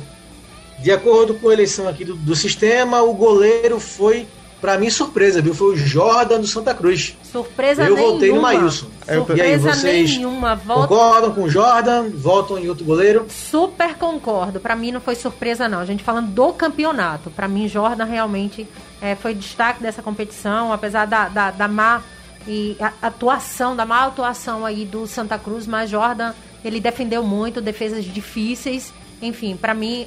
[0.78, 4.26] de acordo com a eleição aqui do, do sistema, o goleiro foi,
[4.60, 5.54] para mim, surpresa, viu?
[5.54, 7.16] Foi o Jordan do Santa Cruz.
[7.22, 8.10] Surpresa Eu nenhuma.
[8.10, 8.86] voltei no Maílson.
[9.06, 10.54] Surpresa E aí, vocês nenhuma.
[10.56, 10.88] Volta...
[10.88, 12.10] concordam com o Jordan?
[12.14, 13.26] Votam em outro goleiro?
[13.28, 14.60] Super concordo.
[14.60, 15.78] Para mim não foi surpresa não.
[15.78, 17.30] A gente falando do campeonato.
[17.30, 18.66] Para mim Jordan realmente
[19.00, 22.02] é, foi destaque dessa competição, apesar da, da, da má
[22.46, 26.32] e atuação, da má atuação aí do Santa Cruz, mas Jordan
[26.64, 28.92] ele defendeu muito, defesas difíceis.
[29.22, 30.06] Enfim, para mim,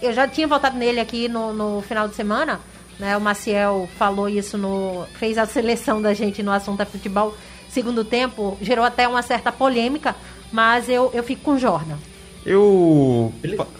[0.00, 2.60] eu já tinha votado nele aqui no, no final de semana.
[2.98, 3.16] Né?
[3.16, 5.06] O Maciel falou isso no.
[5.18, 7.34] fez a seleção da gente no assunto da futebol.
[7.68, 10.14] Segundo tempo, gerou até uma certa polêmica,
[10.52, 11.96] mas eu, eu fico com Jordan.
[12.44, 13.32] Eu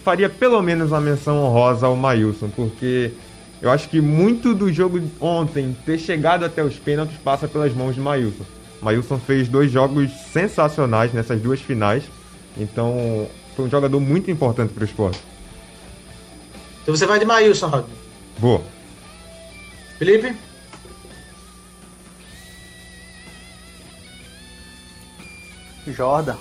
[0.03, 3.13] faria pelo menos uma menção honrosa ao Mailson, porque
[3.63, 7.95] eu acho que muito do jogo ontem ter chegado até os pênaltis passa pelas mãos
[7.95, 8.45] de Mailson.
[8.83, 12.03] Mailson fez dois jogos sensacionais nessas duas finais.
[12.59, 15.19] Então, foi um jogador muito importante para o esporte.
[16.83, 17.97] Então você vai de Mailson, Rodney.
[18.39, 18.63] Vou.
[19.99, 20.37] Felipe?
[25.87, 26.37] Jordan.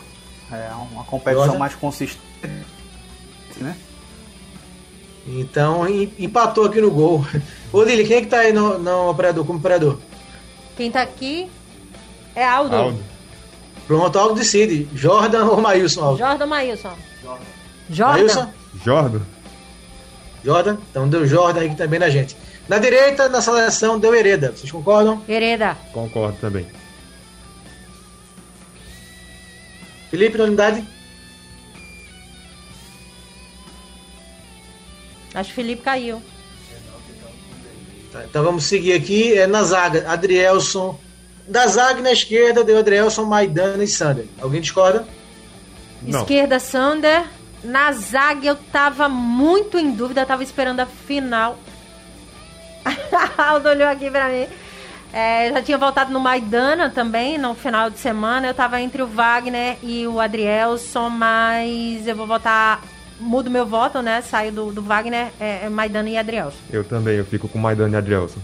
[0.51, 1.59] É uma competição Jordan.
[1.59, 2.21] mais consistente,
[3.57, 3.75] né?
[5.25, 5.87] Então
[6.19, 7.25] empatou aqui no gol.
[7.71, 9.97] Ô Lili, quem é que tá aí no, no operador, como operador?
[10.75, 11.49] Quem tá aqui
[12.35, 12.75] é Aldo.
[12.75, 13.14] Aldo.
[13.87, 14.87] Pronto, Aldo decide.
[14.93, 16.19] Jordan ou Mailson, Aldo?
[16.19, 16.93] Jordan Maílson.
[17.89, 18.17] Jordan.
[18.17, 18.53] Mailson?
[18.83, 19.21] Jordan.
[20.43, 20.77] Jordan?
[20.89, 22.35] Então deu Jordan aí também na gente.
[22.67, 24.51] Na direita, na seleção, deu Hereda.
[24.51, 25.21] Vocês concordam?
[25.27, 25.77] Hereda.
[25.93, 26.65] Concordo também.
[30.09, 30.87] Felipe, na unidade?
[35.33, 36.21] Acho que Felipe caiu.
[38.11, 39.37] Tá, então vamos seguir aqui.
[39.37, 40.97] É na zaga, Adrielson.
[41.47, 44.25] Da zaga na esquerda deu Adrielson, Maidana e Sander.
[44.41, 45.05] Alguém discorda?
[46.01, 46.21] Não.
[46.21, 47.23] Esquerda, Sander.
[47.63, 51.57] Na zaga eu tava muito em dúvida, tava esperando a final.
[53.37, 54.47] Aldo olhou aqui pra mim.
[55.13, 58.47] É, já tinha voltado no Maidana também, no final de semana.
[58.47, 62.83] Eu tava entre o Wagner e o Adrielson, mas eu vou votar.
[63.17, 64.21] Mudo meu voto, né?
[64.21, 66.57] Saio do, do Wagner, é, é Maidana e Adrielson.
[66.69, 68.41] Eu também, eu fico com Maidana e Adrielson.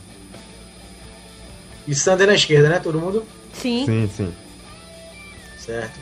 [1.88, 2.80] E Sander na esquerda, né?
[2.80, 3.24] Todo mundo?
[3.54, 3.86] Sim.
[3.86, 4.34] Sim, sim.
[5.58, 6.00] Certo.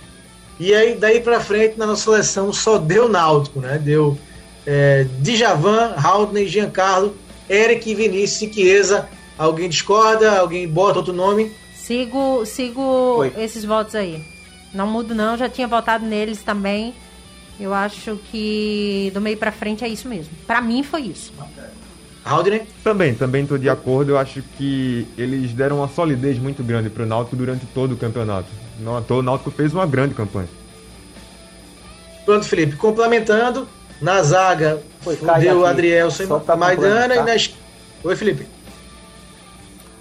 [0.60, 3.78] E aí, daí pra frente, na nossa seleção, só deu Náutico, né?
[3.78, 4.18] Deu
[4.66, 7.16] é, Djavan, Haldner, Giancarlo,
[7.50, 9.10] Eric, Vinícius e Chiesa.
[9.38, 10.40] Alguém discorda?
[10.40, 11.52] Alguém bota outro nome?
[11.76, 12.82] Sigo, sigo
[13.20, 13.34] Oi.
[13.38, 14.24] esses votos aí.
[14.74, 16.94] Não mudo não, já tinha votado neles também.
[17.60, 20.32] Eu acho que do meio pra frente é isso mesmo.
[20.46, 21.34] Pra mim foi isso.
[22.30, 22.64] Haldner?
[22.84, 24.12] Também, também estou de acordo.
[24.12, 27.98] Eu acho que eles deram uma solidez muito grande para o Náutico durante todo o
[27.98, 28.48] campeonato.
[28.80, 30.48] Não à toa, o Náutico fez uma grande campanha.
[32.26, 32.76] Pronto, Felipe.
[32.76, 33.68] Complementando,
[34.02, 35.30] na zaga Foi, deu
[35.66, 35.66] aqui.
[35.74, 36.28] Adrielson e
[36.58, 36.74] Maidana.
[36.74, 37.26] E complementar.
[37.26, 37.54] na es-
[38.04, 38.46] Oi, Felipe.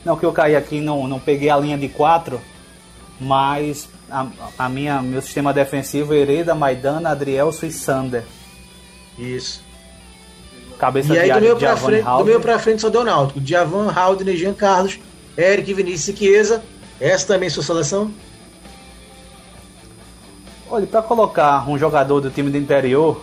[0.04, 2.40] Não, que eu caí aqui, não, não peguei a linha de quatro,
[3.20, 4.26] mas a,
[4.58, 8.24] a minha, meu sistema defensivo é Hereda, Maidana, Adrielso e Sander.
[9.18, 9.62] Isso.
[10.78, 13.40] Cabeça E aí do meio, pra Giovanni frente, do meio pra frente só deu Náutico.
[13.40, 14.98] Djavan, Haldner, Jean Carlos,
[15.36, 16.62] Eric, Vinícius e Chiesa.
[17.00, 18.10] Essa também é sua seleção?
[20.70, 23.20] Olha, para colocar um jogador do time do interior,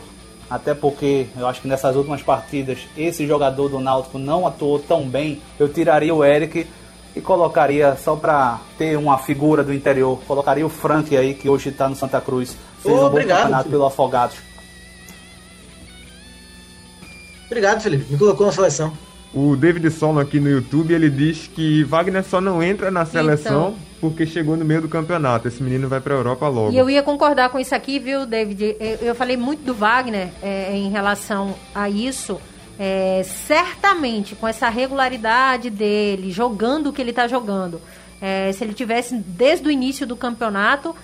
[0.49, 5.08] até porque eu acho que nessas últimas partidas esse jogador do Náutico não atuou tão
[5.08, 6.68] bem, eu tiraria o Eric
[7.16, 11.70] e colocaria só para ter uma figura do interior, colocaria o Frank aí que hoje
[11.70, 13.72] está no Santa Cruz, fez um bom Obrigado, campeonato Felipe.
[13.78, 14.38] pelo Afogados.
[17.46, 18.12] Obrigado, Felipe.
[18.12, 18.93] Me colocou na seleção.
[19.34, 23.70] O David Solon aqui no YouTube, ele diz que Wagner só não entra na seleção
[23.70, 23.76] Então.
[24.00, 25.48] porque chegou no meio do campeonato.
[25.48, 26.72] Esse menino vai para a Europa logo.
[26.72, 28.78] E eu ia concordar com isso aqui, viu, David?
[28.80, 32.39] Eu, eu falei muito do Wagner é, em relação a isso.
[32.80, 37.82] É, certamente, com essa regularidade dele, jogando o que ele está jogando,
[38.22, 40.96] é, se ele tivesse desde o início do campeonato,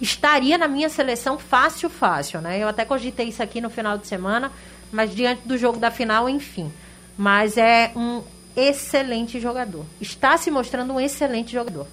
[0.00, 2.58] estaria na minha seleção fácil, fácil, né?
[2.62, 4.50] Eu até cogitei isso aqui no final de semana,
[4.92, 6.72] mas diante do jogo da final, enfim.
[7.16, 8.22] Mas é um
[8.56, 9.84] excelente jogador.
[10.00, 11.86] Está se mostrando um excelente jogador.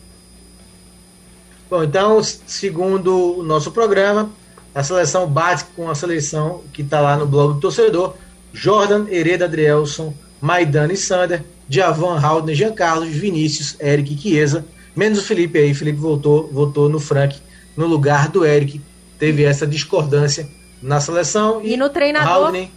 [1.69, 4.31] Bom, então, segundo o nosso programa,
[4.73, 8.15] a seleção bate com a seleção que está lá no blog do torcedor.
[8.53, 15.19] Jordan, Hereda, Adrielson, Maidana e Sander, Diavan, Haldner, Jean Carlos, Vinícius, Eric e Chiesa, menos
[15.19, 15.73] o Felipe aí.
[15.73, 17.37] Felipe voltou, voltou no Frank
[17.75, 18.81] no lugar do Eric.
[19.19, 20.47] Teve essa discordância
[20.81, 21.61] na seleção.
[21.61, 22.45] E, e no treinador.
[22.45, 22.69] Haldner,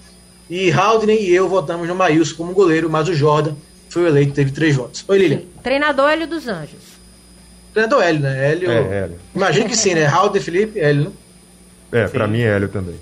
[0.50, 3.54] e Haldner e eu votamos no Maílson como goleiro, mas o Jordan
[3.88, 5.04] foi eleito, teve três votos.
[5.06, 5.42] Oi, Lilian.
[5.62, 6.98] Treinador Hélio dos Anjos.
[7.72, 8.50] Treinador Hélio, né?
[8.50, 8.70] Hélio.
[8.70, 9.18] É, Hélio.
[9.32, 10.06] Imagino que sim, né?
[10.06, 11.10] Haldner, Felipe, Hélio, né?
[12.02, 12.96] É, pra mim é Hélio também.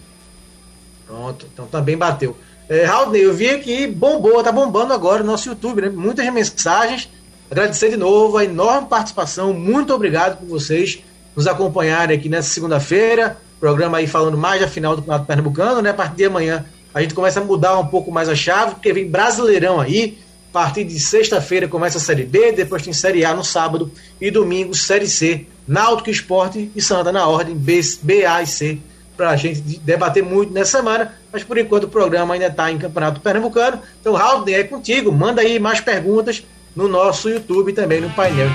[1.07, 2.37] Pronto, então também bateu.
[2.69, 5.89] É, Haldner, eu vi que bombou, tá bombando agora o nosso YouTube, né?
[5.89, 7.09] Muitas mensagens.
[7.51, 9.55] Agradecer de novo a enorme participação.
[9.55, 11.03] Muito obrigado por vocês
[11.35, 13.39] nos acompanharem aqui nessa segunda-feira.
[13.59, 15.91] Programa aí falando mais da final do Campeonato Pernambucano, né?
[15.91, 18.93] A partir de amanhã a gente começa a mudar um pouco mais a chave, porque
[18.93, 20.19] vem Brasileirão aí.
[20.51, 24.31] A partir de sexta-feira começa a Série B, depois tem Série A no sábado e
[24.31, 28.79] domingo Série C, Náutico Esporte e Santa na ordem B, B A e C,
[29.17, 32.79] para a gente debater muito nessa semana, mas por enquanto o programa ainda está em
[32.79, 33.81] Campeonato Pernambucano.
[34.01, 36.43] Então, Raul, é contigo, manda aí mais perguntas
[36.75, 38.49] no nosso YouTube também no painel.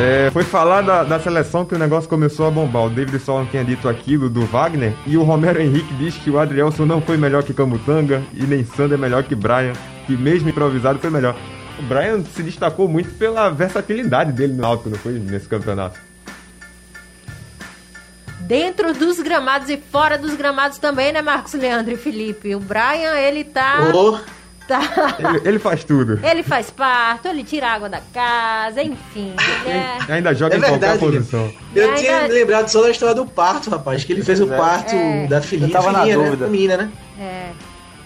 [0.00, 2.86] É, foi falar da, da, seleção que o negócio começou a bombar.
[2.86, 6.38] O David Solon tinha dito aquilo do Wagner e o Romero Henrique diz que o
[6.38, 9.74] Adrielson não foi melhor que Camutanga e nem Sander é melhor que Brian,
[10.06, 11.36] que mesmo improvisado foi melhor.
[11.78, 15.18] O Brian se destacou muito pela versatilidade dele no alto, não foi?
[15.18, 16.00] Nesse campeonato.
[18.40, 22.54] Dentro dos gramados e fora dos gramados também, né, Marcos Leandro e Felipe?
[22.54, 23.92] O Brian, ele tá.
[23.94, 24.39] Oh
[24.70, 25.16] Tá.
[25.18, 26.20] Ele, ele, faz tudo.
[26.24, 29.34] Ele faz parto, ele tira água da casa, enfim.
[29.66, 30.12] É...
[30.12, 31.52] Ainda joga é em verdade, qualquer posição.
[31.74, 32.00] Eu ainda...
[32.00, 34.56] tinha lembrado só da história do parto, rapaz, que ele fez o é.
[34.56, 35.26] parto é.
[35.26, 35.68] da filhinha.
[35.68, 36.30] Eu tava filhinha, na né?
[36.30, 36.46] dúvida.
[36.46, 36.90] menina, né?
[37.18, 37.50] É.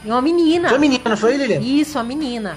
[0.06, 0.70] E uma menina.
[0.70, 1.60] Foi menina, não foi, Lilian?
[1.60, 2.56] Isso, a menina.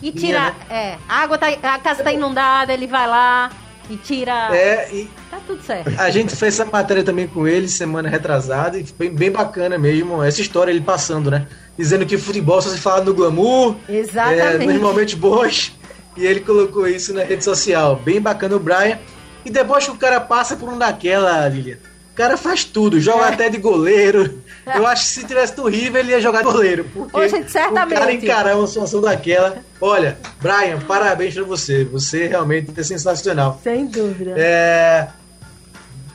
[0.00, 0.40] E tira.
[0.40, 0.76] Menina, né?
[0.76, 1.48] É, a água tá.
[1.48, 3.50] A casa tá inundada, ele vai lá
[3.92, 4.54] e tira.
[4.54, 5.10] É, e.
[5.30, 5.92] Tá tudo certo.
[5.98, 10.22] A gente fez essa matéria também com ele semana retrasada e foi bem bacana mesmo
[10.22, 11.46] essa história ele passando, né?
[11.76, 14.64] dizendo que futebol só se fala no glamour, Exatamente.
[14.64, 15.76] É, nos momentos bons.
[16.16, 17.96] E ele colocou isso na rede social.
[17.96, 18.98] Bem bacana o Brian.
[19.44, 21.78] E depois que o cara passa por um daquela, Lilian,
[22.12, 23.32] o cara faz tudo, joga é.
[23.32, 24.38] até de goleiro.
[24.66, 26.84] Eu acho que se tivesse do River, ele ia jogar de goleiro.
[26.92, 27.96] Porque Ô, gente, certamente.
[27.96, 29.56] o cara encarar uma situação daquela.
[29.80, 31.84] Olha, Brian, parabéns pra você.
[31.84, 33.58] Você realmente é sensacional.
[33.64, 34.34] Sem dúvida.
[34.36, 35.08] É,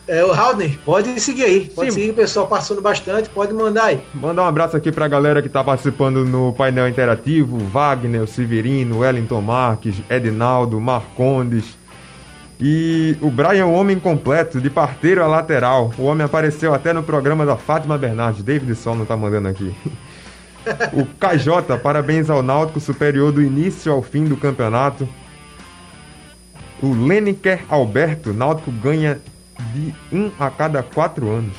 [0.08, 1.72] é, o Haldner, pode seguir aí.
[1.74, 2.00] Pode Sim.
[2.00, 4.02] seguir, o pessoal passando bastante, pode mandar aí.
[4.14, 9.00] Mandar um abraço aqui pra galera que tá participando no painel interativo: Wagner, o Severino,
[9.00, 11.76] Wellington Marques, Edinaldo, Marcondes.
[12.60, 15.94] E o Brian, o homem completo, de parteiro a lateral.
[15.98, 18.44] O homem apareceu até no programa da Fátima Bernardes.
[18.44, 19.76] David Sol não tá mandando aqui.
[20.94, 25.08] o KJ, parabéns ao Náutico superior do início ao fim do campeonato.
[26.82, 29.20] O Leniker Alberto, Náutico ganha
[29.74, 31.56] de um a cada quatro anos.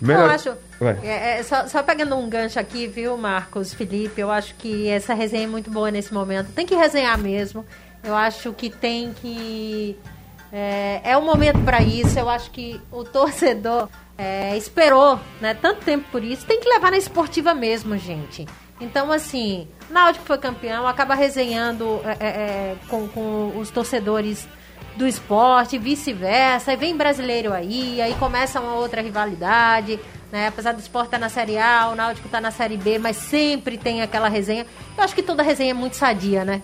[0.00, 0.26] Melhor...
[0.26, 0.56] Eu acho.
[1.02, 4.20] É, é, só, só, pegando um gancho aqui, viu, Marcos, Felipe?
[4.20, 6.52] Eu acho que essa resenha é muito boa nesse momento.
[6.52, 7.66] Tem que resenhar mesmo.
[8.02, 9.96] Eu acho que tem que.
[10.52, 12.18] É, é o momento para isso.
[12.18, 16.46] Eu acho que o torcedor é, esperou né, tanto tempo por isso.
[16.46, 18.46] Tem que levar na esportiva mesmo, gente.
[18.80, 24.46] Então, assim, Náutico foi campeão, acaba resenhando é, é, é com, com os torcedores
[24.96, 26.72] do esporte, vice-versa.
[26.72, 29.98] Aí vem brasileiro aí, aí começa uma outra rivalidade.
[30.30, 30.48] Né?
[30.48, 33.16] Apesar do esporte estar tá na Série A, o Náutico está na Série B, mas
[33.16, 34.66] sempre tem aquela resenha.
[34.96, 36.62] Eu acho que toda resenha é muito sadia, né?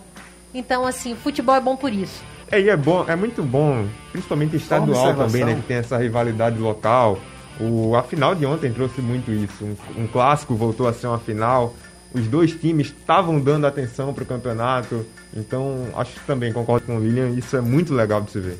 [0.54, 2.22] Então, assim, futebol é bom por isso.
[2.50, 5.54] É, e é bom, é muito bom, principalmente estadual também, né?
[5.56, 7.18] Que tem essa rivalidade local.
[7.60, 9.64] O, a final de ontem trouxe muito isso.
[9.64, 11.74] Um, um clássico voltou a ser uma final.
[12.12, 15.04] Os dois times estavam dando atenção para o campeonato.
[15.36, 18.58] Então, acho que também concordo com o William, isso é muito legal de se ver.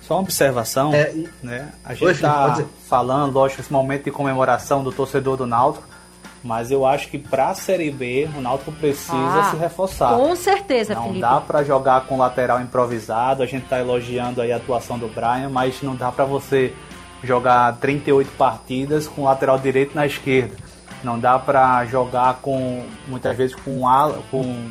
[0.00, 1.12] Só uma observação, é,
[1.42, 1.72] né?
[1.84, 5.86] A gente está falando, lógico, esse momento de comemoração do torcedor do Náutico,
[6.46, 10.14] mas eu acho que para a Série B o Náutico precisa ah, se reforçar.
[10.14, 11.20] Com certeza, não Felipe.
[11.20, 13.42] Não dá para jogar com lateral improvisado.
[13.42, 16.72] A gente está elogiando aí a atuação do Brian, mas não dá para você
[17.22, 20.54] jogar 38 partidas com lateral direito na esquerda.
[21.02, 23.80] Não dá para jogar com muitas vezes com,
[24.30, 24.70] com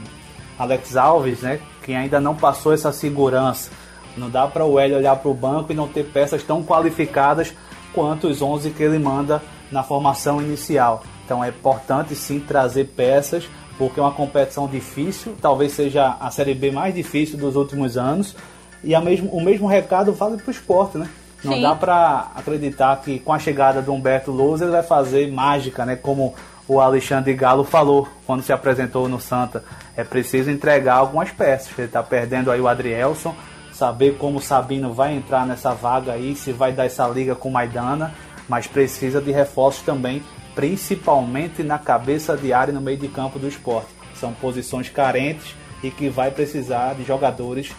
[0.57, 1.59] Alex Alves, né?
[1.83, 3.69] que ainda não passou essa segurança.
[4.17, 7.53] Não dá para o Hélio olhar para o banco e não ter peças tão qualificadas
[7.93, 11.03] quanto os 11 que ele manda na formação inicial.
[11.25, 16.53] Então é importante sim trazer peças, porque é uma competição difícil, talvez seja a Série
[16.53, 18.35] B mais difícil dos últimos anos.
[18.83, 21.09] E mesmo, o mesmo recado vale para o esporte, né?
[21.43, 21.61] Não sim.
[21.61, 25.95] dá para acreditar que com a chegada do Humberto Lousa ele vai fazer mágica, né?
[25.95, 26.33] Como
[26.67, 29.63] o Alexandre Galo falou quando se apresentou no Santa.
[29.95, 31.71] É preciso entregar algumas peças.
[31.77, 33.35] Ele está perdendo aí o Adrielson,
[33.71, 37.49] saber como o Sabino vai entrar nessa vaga aí, se vai dar essa liga com
[37.51, 38.13] Maidana,
[38.47, 40.23] mas precisa de reforços também,
[40.55, 43.89] principalmente na cabeça de área e no meio de campo do esporte.
[44.15, 45.53] São posições carentes
[45.83, 47.71] e que vai precisar de jogadores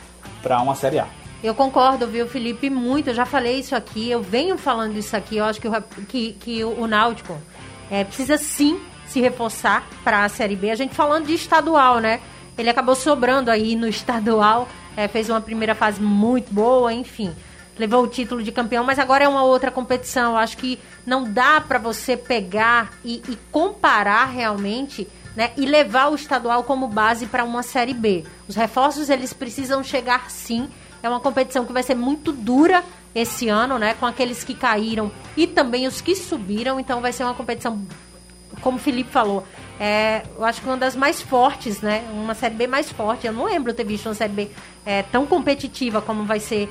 [0.42, 1.08] para uma Série A.
[1.42, 3.10] Eu concordo, viu, Felipe, muito.
[3.10, 5.36] Eu já falei isso aqui, eu venho falando isso aqui.
[5.38, 7.36] Eu acho que o, que, que o Náutico
[7.90, 10.70] é, precisa sim se reforçar para a Série B.
[10.70, 12.20] A gente falando de estadual, né?
[12.58, 17.32] Ele acabou sobrando aí no estadual, é, fez uma primeira fase muito boa, enfim.
[17.78, 20.32] Levou o título de campeão, mas agora é uma outra competição.
[20.32, 25.06] Eu acho que não dá para você pegar e, e comparar realmente
[25.36, 28.24] né, e levar o estadual como base para uma Série B.
[28.48, 30.68] Os reforços eles precisam chegar sim.
[31.02, 32.82] É uma competição que vai ser muito dura
[33.14, 33.94] esse ano, né?
[33.94, 36.80] Com aqueles que caíram e também os que subiram.
[36.80, 37.80] Então vai ser uma competição,
[38.62, 39.46] como o Felipe falou,
[39.78, 42.04] é, eu acho que uma das mais fortes, né?
[42.12, 43.26] Uma Série B mais forte.
[43.26, 44.50] Eu não lembro ter visto uma Série B
[44.84, 46.70] é, tão competitiva como vai ser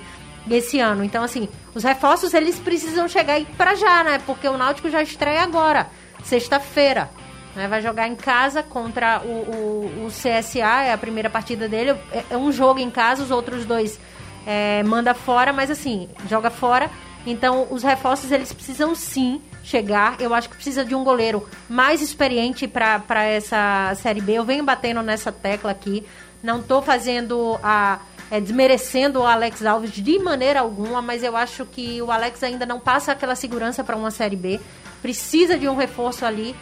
[0.49, 1.03] esse ano.
[1.03, 4.21] Então, assim, os reforços eles precisam chegar aí para já, né?
[4.25, 5.87] Porque o Náutico já estreia agora,
[6.23, 7.09] sexta-feira.
[7.55, 7.67] Né?
[7.67, 11.91] Vai jogar em casa contra o, o, o, CSA, é a primeira partida dele.
[12.11, 13.99] É, é um jogo em casa, os outros dois
[14.45, 16.89] é, manda fora, mas assim, joga fora.
[17.25, 20.17] Então, os reforços, eles precisam sim chegar.
[20.19, 24.33] Eu acho que precisa de um goleiro mais experiente para essa Série B.
[24.33, 26.05] Eu venho batendo nessa tecla aqui.
[26.43, 27.99] Não estou fazendo a.
[28.31, 32.65] É, desmerecendo o Alex Alves de maneira alguma, mas eu acho que o Alex ainda
[32.65, 34.59] não passa aquela segurança para uma Série B.
[35.01, 36.55] Precisa de um reforço ali.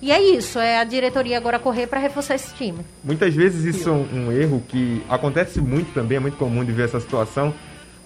[0.00, 2.80] E é isso, é a diretoria agora correr para reforçar esse time.
[3.02, 6.70] Muitas vezes isso é um, um, erro que acontece muito também, é muito comum de
[6.70, 7.54] ver essa situação,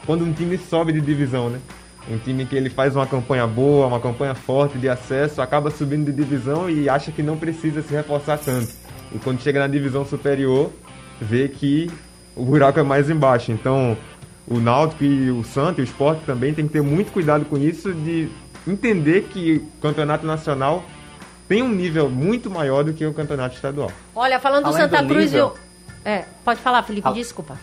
[0.07, 1.59] quando um time sobe de divisão, né?
[2.09, 6.07] Um time que ele faz uma campanha boa, uma campanha forte de acesso, acaba subindo
[6.07, 8.73] de divisão e acha que não precisa se reforçar tanto.
[9.13, 10.73] E quando chega na divisão superior,
[11.21, 11.91] vê que
[12.41, 13.53] o buraco é mais embaixo.
[13.53, 13.97] Então,
[14.49, 17.59] o Náutico e o Santos e o Sport também tem que ter muito cuidado com
[17.59, 18.29] isso de
[18.67, 20.83] entender que o campeonato nacional
[21.47, 23.91] tem um nível muito maior do que o campeonato estadual.
[24.15, 25.55] Olha, falando do Santa do Cruz, nível,
[26.05, 26.11] eu...
[26.11, 27.13] É, pode falar, Felipe, a...
[27.13, 27.59] desculpa.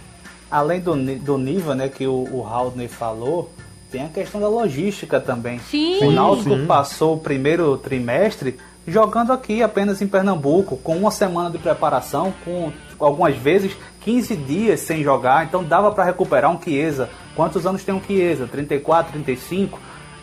[0.50, 3.52] Além do, do nível, né, que o, o Haldner falou,
[3.92, 5.60] tem a questão da logística também.
[5.60, 6.06] Sim.
[6.06, 6.66] O Náutico Sim.
[6.66, 8.58] passou o primeiro trimestre
[8.88, 13.76] jogando aqui apenas em Pernambuco, com uma semana de preparação, com algumas vezes
[14.08, 17.10] 15 dias sem jogar, então dava para recuperar um Chiesa.
[17.36, 18.48] Quantos anos tem um Chiesa?
[18.48, 19.78] 34, 35?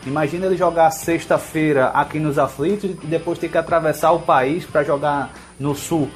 [0.07, 4.83] Imagina ele jogar sexta-feira aqui nos aflitos e depois ter que atravessar o país para
[4.83, 6.09] jogar no sul.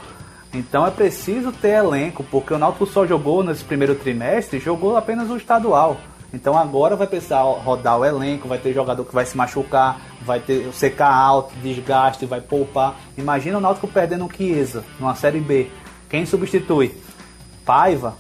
[0.52, 5.30] Então é preciso ter elenco, porque o Náutico só jogou nesse primeiro trimestre, jogou apenas
[5.30, 5.98] o estadual.
[6.34, 10.40] Então agora vai precisar rodar o elenco, vai ter jogador que vai se machucar, vai
[10.40, 12.96] ter secar alto, desgaste, vai poupar.
[13.16, 15.68] Imagina o Náutico perdendo um Chiesa numa Série B.
[16.10, 16.98] Quem substitui?
[17.70, 18.18] Paiva,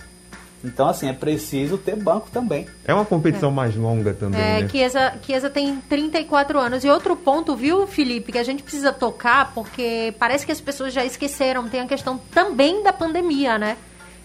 [0.64, 2.68] então, assim, é preciso ter banco também.
[2.86, 3.54] É uma competição é.
[3.54, 4.70] mais longa também, é, né?
[4.70, 6.84] Chiesa, Chiesa tem 34 anos.
[6.84, 10.94] E outro ponto, viu, Felipe, que a gente precisa tocar, porque parece que as pessoas
[10.94, 13.76] já esqueceram, tem a questão também da pandemia, né?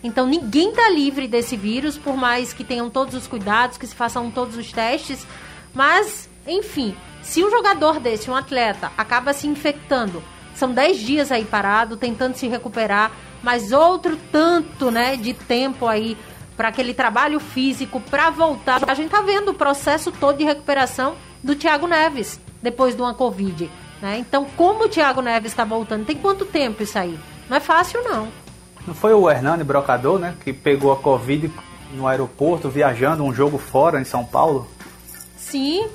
[0.03, 3.95] Então, ninguém tá livre desse vírus, por mais que tenham todos os cuidados, que se
[3.95, 5.27] façam todos os testes.
[5.73, 10.23] Mas, enfim, se um jogador desse, um atleta, acaba se infectando,
[10.55, 13.11] são 10 dias aí parado, tentando se recuperar
[13.45, 16.17] mas outro tanto, né, de tempo aí
[16.57, 18.81] para aquele trabalho físico para voltar.
[18.89, 23.13] A gente tá vendo o processo todo de recuperação do Thiago Neves depois de uma
[23.13, 23.71] Covid,
[24.01, 24.17] né?
[24.19, 26.07] Então, como o Thiago Neves está voltando?
[26.07, 27.19] Tem quanto tempo isso aí?
[27.49, 28.29] Não é fácil não.
[28.87, 31.53] Não foi o Hernani Brocador, né, que pegou a Covid
[31.93, 34.67] no aeroporto viajando um jogo fora em São Paulo?
[35.37, 35.87] Sim.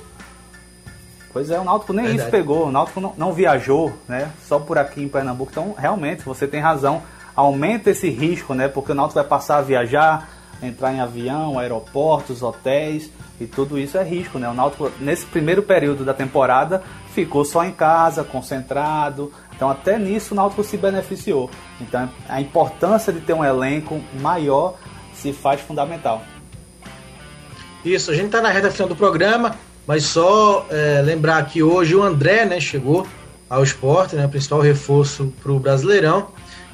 [1.32, 2.28] Pois é, o Náutico nem Verdade.
[2.28, 4.30] isso pegou, o Náutico não, não viajou, né?
[4.46, 5.50] Só por aqui em Pernambuco.
[5.50, 7.02] Então, realmente, você tem razão
[7.34, 8.68] aumenta esse risco, né?
[8.68, 10.28] Porque o Náutico vai passar a viajar,
[10.62, 13.10] entrar em avião, aeroportos, hotéis
[13.40, 14.48] e tudo isso é risco, né?
[14.48, 16.82] O Náutico nesse primeiro período da temporada
[17.14, 19.32] ficou só em casa, concentrado.
[19.54, 21.50] Então até nisso o Náutico se beneficiou.
[21.80, 24.76] Então a importância de ter um elenco maior
[25.14, 26.22] se faz fundamental.
[27.84, 29.56] Isso, a gente está na reta final do programa,
[29.86, 33.06] mas só é, lembrar que hoje o André, né, chegou
[33.48, 36.28] ao esporte, né, principal reforço para o Brasileirão.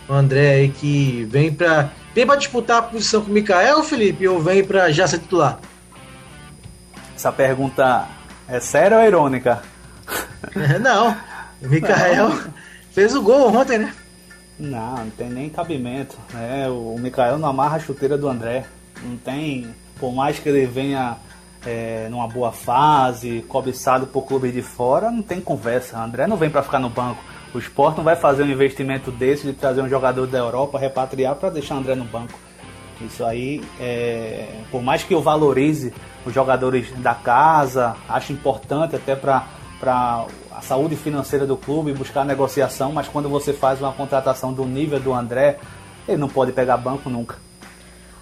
[0.09, 4.27] O André aí que vem para vem para disputar a posição com o Mikael, Felipe,
[4.27, 5.59] ou vem para já ser titular?
[7.15, 8.07] Essa pergunta
[8.49, 9.63] é séria ou é irônica?
[10.81, 11.17] não,
[11.63, 12.31] o Mikael
[12.93, 13.93] fez o gol ontem, né?
[14.59, 16.17] Não, não tem nem cabimento.
[16.33, 16.69] Né?
[16.69, 18.65] O Mikael não amarra a chuteira do André.
[19.03, 19.69] Não tem.
[19.99, 21.17] Por mais que ele venha
[21.65, 25.99] é, numa boa fase, cobiçado por clube de fora, não tem conversa.
[25.99, 27.23] O André não vem para ficar no banco.
[27.57, 31.35] O esporte não vai fazer um investimento desse de trazer um jogador da Europa, repatriar
[31.37, 32.39] para deixar o André no banco.
[33.01, 35.91] Isso aí, é, por mais que eu valorize
[36.27, 39.47] os jogadores da casa, acho importante até para
[39.83, 45.01] a saúde financeira do clube, buscar negociação, mas quando você faz uma contratação do nível
[45.01, 45.59] do André,
[46.07, 47.37] ele não pode pegar banco nunca.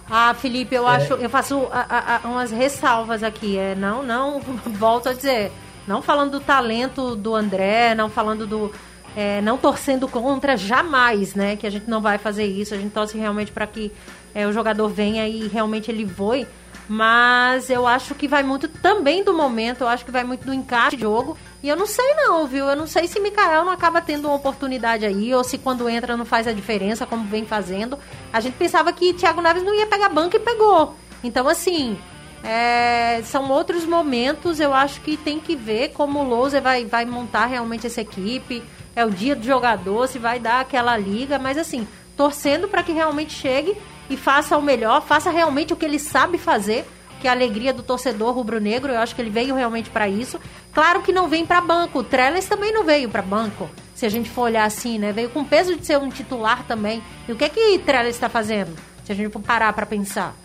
[0.09, 0.95] Ah, Felipe, eu é.
[0.95, 3.57] acho, eu faço a, a, umas ressalvas aqui.
[3.57, 4.39] É, não, não,
[4.79, 5.51] volto a dizer,
[5.85, 8.71] não falando do talento do André, não falando do,
[9.15, 11.55] é, não torcendo contra jamais, né?
[11.55, 12.73] Que a gente não vai fazer isso.
[12.73, 13.91] A gente torce realmente para que
[14.33, 16.45] é, o jogador venha e realmente ele voe.
[16.87, 20.53] Mas eu acho que vai muito também do momento, eu acho que vai muito do
[20.53, 21.35] encaixe de jogo.
[21.63, 22.65] E eu não sei não, viu?
[22.65, 26.15] Eu não sei se Mikael não acaba tendo uma oportunidade aí, ou se quando entra
[26.15, 27.97] não faz a diferença, como vem fazendo.
[28.31, 30.95] A gente pensava que Thiago Naves não ia pegar banco e pegou.
[31.23, 31.97] Então, assim,
[32.43, 37.03] é, são outros momentos, eu acho que tem que ver como o Louser vai, vai
[37.03, 38.61] montar realmente essa equipe.
[38.95, 42.91] É o dia do jogador, se vai dar aquela liga, mas assim, torcendo para que
[42.91, 43.75] realmente chegue
[44.09, 46.85] e faça o melhor, faça realmente o que ele sabe fazer,
[47.19, 48.91] que é a alegria do torcedor rubro-negro.
[48.91, 50.39] Eu acho que ele veio realmente para isso.
[50.73, 51.99] Claro que não vem para banco.
[51.99, 53.69] O Trellis também não veio para banco.
[53.93, 55.11] Se a gente for olhar assim, né?
[55.11, 57.01] Veio com peso de ser um titular também.
[57.27, 58.75] E o que é que Trellis está fazendo?
[59.03, 60.35] Se a gente for parar para pensar.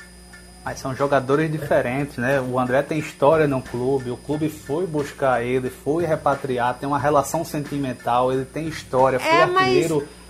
[0.65, 2.41] Mas são jogadores diferentes, né?
[2.41, 6.99] O André tem história no clube, o clube foi buscar ele, foi repatriar, tem uma
[6.99, 10.07] relação sentimental, ele tem história, foi é, artilheiro.
[10.07, 10.21] Mas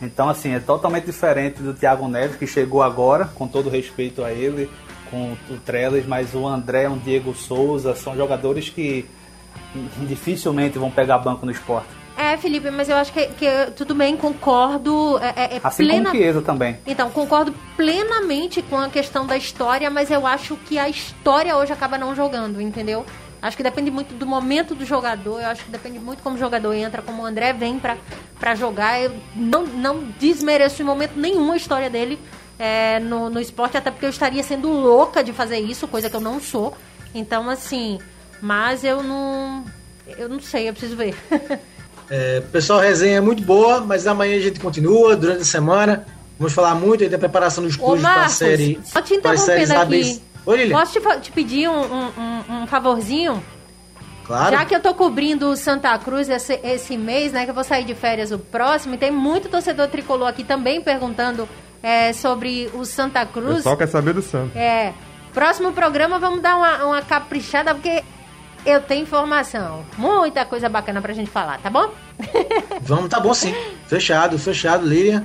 [0.00, 4.32] então, assim, é totalmente diferente do Thiago Neves, que chegou agora, com todo respeito a
[4.32, 4.70] ele,
[5.10, 9.06] com o Trellis, mas o André, o Diego Souza, são jogadores que
[10.06, 12.03] dificilmente vão pegar banco no esporte.
[12.16, 13.46] É, Felipe, mas eu acho que, que
[13.76, 15.18] tudo bem, concordo.
[15.18, 16.10] É, é, é assim plena...
[16.10, 16.78] como Chiesa também.
[16.86, 21.72] Então, concordo plenamente com a questão da história, mas eu acho que a história hoje
[21.72, 23.04] acaba não jogando, entendeu?
[23.42, 25.40] Acho que depende muito do momento do jogador.
[25.40, 29.02] Eu acho que depende muito como o jogador entra, como o André vem para jogar.
[29.02, 32.18] Eu não, não desmereço em momento nenhum a história dele
[32.58, 36.16] é, no, no esporte, até porque eu estaria sendo louca de fazer isso, coisa que
[36.16, 36.74] eu não sou.
[37.14, 37.98] Então, assim,
[38.40, 39.64] mas eu não.
[40.16, 41.14] Eu não sei, eu preciso ver.
[42.16, 46.06] é, pessoal, a resenha é muito boa, mas amanhã a gente continua durante a semana.
[46.38, 48.78] Vamos falar muito da preparação dos clubes para a série.
[48.84, 50.22] Só te interrompendo aqui.
[50.46, 50.78] Oi, Lilian.
[50.78, 53.42] Posso te, te pedir um, um, um, favorzinho?
[54.24, 54.56] Claro.
[54.56, 57.42] Já que eu tô cobrindo o Santa Cruz esse, esse mês, né?
[57.44, 60.80] Que eu vou sair de férias o próximo, e tem muito torcedor tricolor aqui também
[60.80, 61.48] perguntando
[61.82, 63.54] é, sobre o Santa Cruz.
[63.54, 64.56] O pessoal quer saber do Santa.
[64.56, 64.94] É.
[65.32, 68.04] Próximo programa vamos dar uma, uma caprichada, porque
[68.64, 69.84] eu tenho informação.
[69.96, 71.90] Muita coisa bacana pra gente falar, tá bom?
[72.82, 73.54] Vamos, tá bom sim.
[73.86, 75.22] Fechado, fechado, Lilian.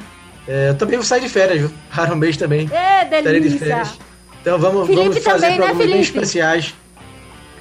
[0.47, 1.71] É, eu também vou sair de férias, viu?
[1.93, 2.69] Para um mês também.
[2.71, 3.49] É, delícia.
[3.49, 3.99] De férias.
[4.41, 6.73] Então vamos, vamos fazer também, né, programas né, bem especiais.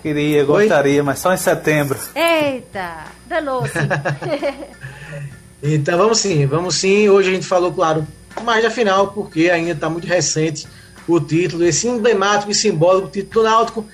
[0.03, 1.03] Queria, gostaria, Oi?
[1.03, 1.99] mas só em setembro.
[2.15, 3.73] Eita, danou-se.
[5.63, 7.09] então vamos sim, vamos sim.
[7.09, 8.07] Hoje a gente falou, claro,
[8.45, 10.69] mais da final, porque ainda está muito recente
[11.07, 13.87] o título, esse emblemático e simbólico título do Náutico.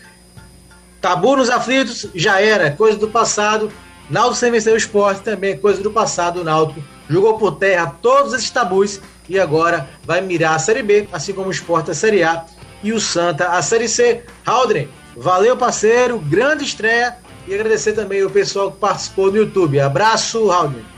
[1.05, 3.71] Tabu nos aflitos, já era, coisa do passado.
[4.09, 6.41] Náutico sem vencer o esporte também, coisa do passado.
[6.41, 11.07] O Náutico jogou por terra todos esses tabus e agora vai mirar a Série B,
[11.13, 12.47] assim como o esporte a Série A
[12.83, 14.23] e o Santa a Série C.
[14.47, 19.79] Haldren, valeu parceiro, grande estreia e agradecer também o pessoal que participou no YouTube.
[19.79, 20.94] Abraço, Haldren.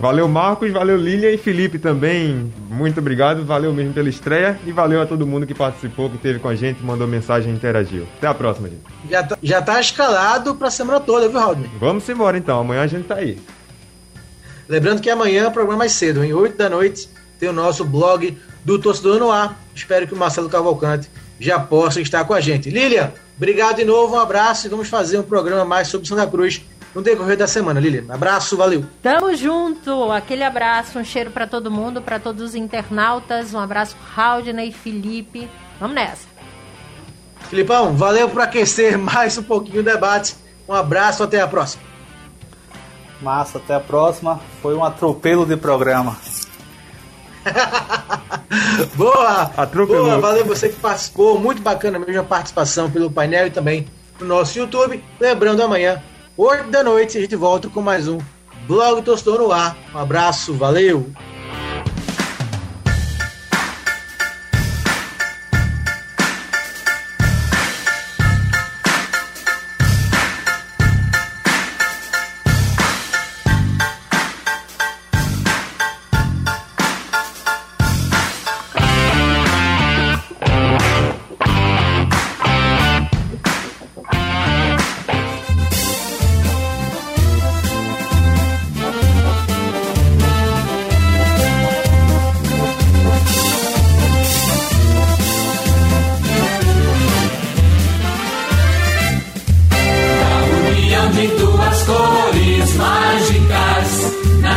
[0.00, 2.52] Valeu Marcos, valeu Lilian e Felipe também.
[2.68, 6.38] Muito obrigado, valeu mesmo pela estreia e valeu a todo mundo que participou, que esteve
[6.38, 8.06] com a gente, mandou mensagem e interagiu.
[8.18, 8.82] Até a próxima, gente.
[9.08, 11.70] Já tá, já tá escalado pra semana toda, viu, Haldren?
[11.78, 13.38] Vamos embora então, amanhã a gente tá aí.
[14.68, 17.84] Lembrando que amanhã é o programa mais cedo, em 8 da noite, tem o nosso
[17.84, 19.60] blog do Torcedor no Ar.
[19.74, 22.70] Espero que o Marcelo Cavalcante já possa estar com a gente.
[22.70, 26.62] Lilian, obrigado de novo, um abraço e vamos fazer um programa mais sobre Santa Cruz
[26.94, 28.04] no decorrer da semana, Lilian.
[28.08, 28.84] Abraço, valeu.
[29.02, 30.12] Tamo junto.
[30.12, 33.54] Aquele abraço, um cheiro para todo mundo, para todos os internautas.
[33.54, 35.48] Um abraço, Raudney e Felipe.
[35.80, 36.28] Vamos nessa.
[37.48, 40.36] Filipão, valeu por aquecer mais um pouquinho o debate.
[40.68, 41.82] Um abraço, até a próxima.
[43.20, 44.40] Massa, até a próxima.
[44.60, 46.16] Foi um atropelo de programa.
[48.94, 49.50] boa!
[49.56, 50.04] Atropelou.
[50.04, 51.38] Boa, valeu você que participou.
[51.38, 53.86] Muito bacana mesmo a participação pelo painel e também
[54.20, 55.02] no nosso YouTube.
[55.20, 56.02] Lembrando, amanhã,
[56.36, 58.18] 8 da noite, a gente volta com mais um
[58.66, 59.76] Blog Tostou no Ar.
[59.94, 61.10] Um abraço, valeu!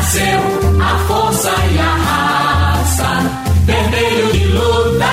[0.06, 0.40] venceu
[0.82, 3.06] a força e a raça.
[3.66, 5.06] Vermelho de luta,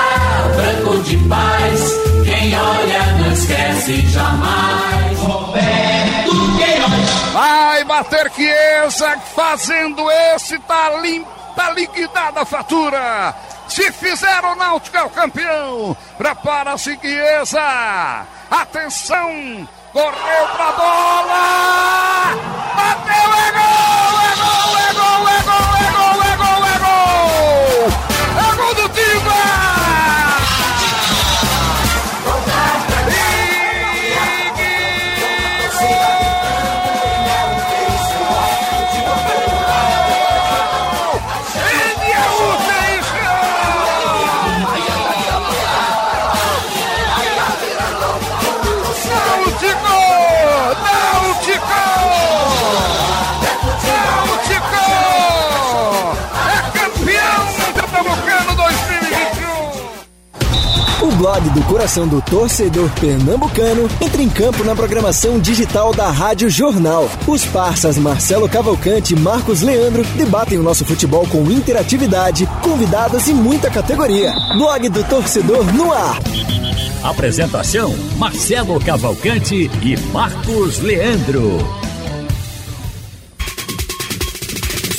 [0.55, 1.81] branco de paz.
[2.25, 5.19] Quem olha não esquece jamais.
[5.19, 7.33] Roberto Queiroz.
[7.33, 13.35] Vai bater Chiesa fazendo esse, tá limpa tá liquidada a fatura.
[13.69, 15.97] Se fizer o Náutico é o campeão.
[16.17, 18.27] Prepara-se, Chiesa.
[18.51, 22.33] Atenção correu pra bola.
[22.77, 26.02] Bateu, é gol, é gol, é gol, é gol, é gol,
[61.23, 67.09] blog do coração do torcedor pernambucano entra em campo na programação digital da Rádio Jornal.
[67.29, 73.35] Os parceiros Marcelo Cavalcante e Marcos Leandro debatem o nosso futebol com interatividade, convidados e
[73.35, 74.35] muita categoria.
[74.57, 76.19] Blog do torcedor no ar.
[77.05, 81.82] Apresentação: Marcelo Cavalcante e Marcos Leandro.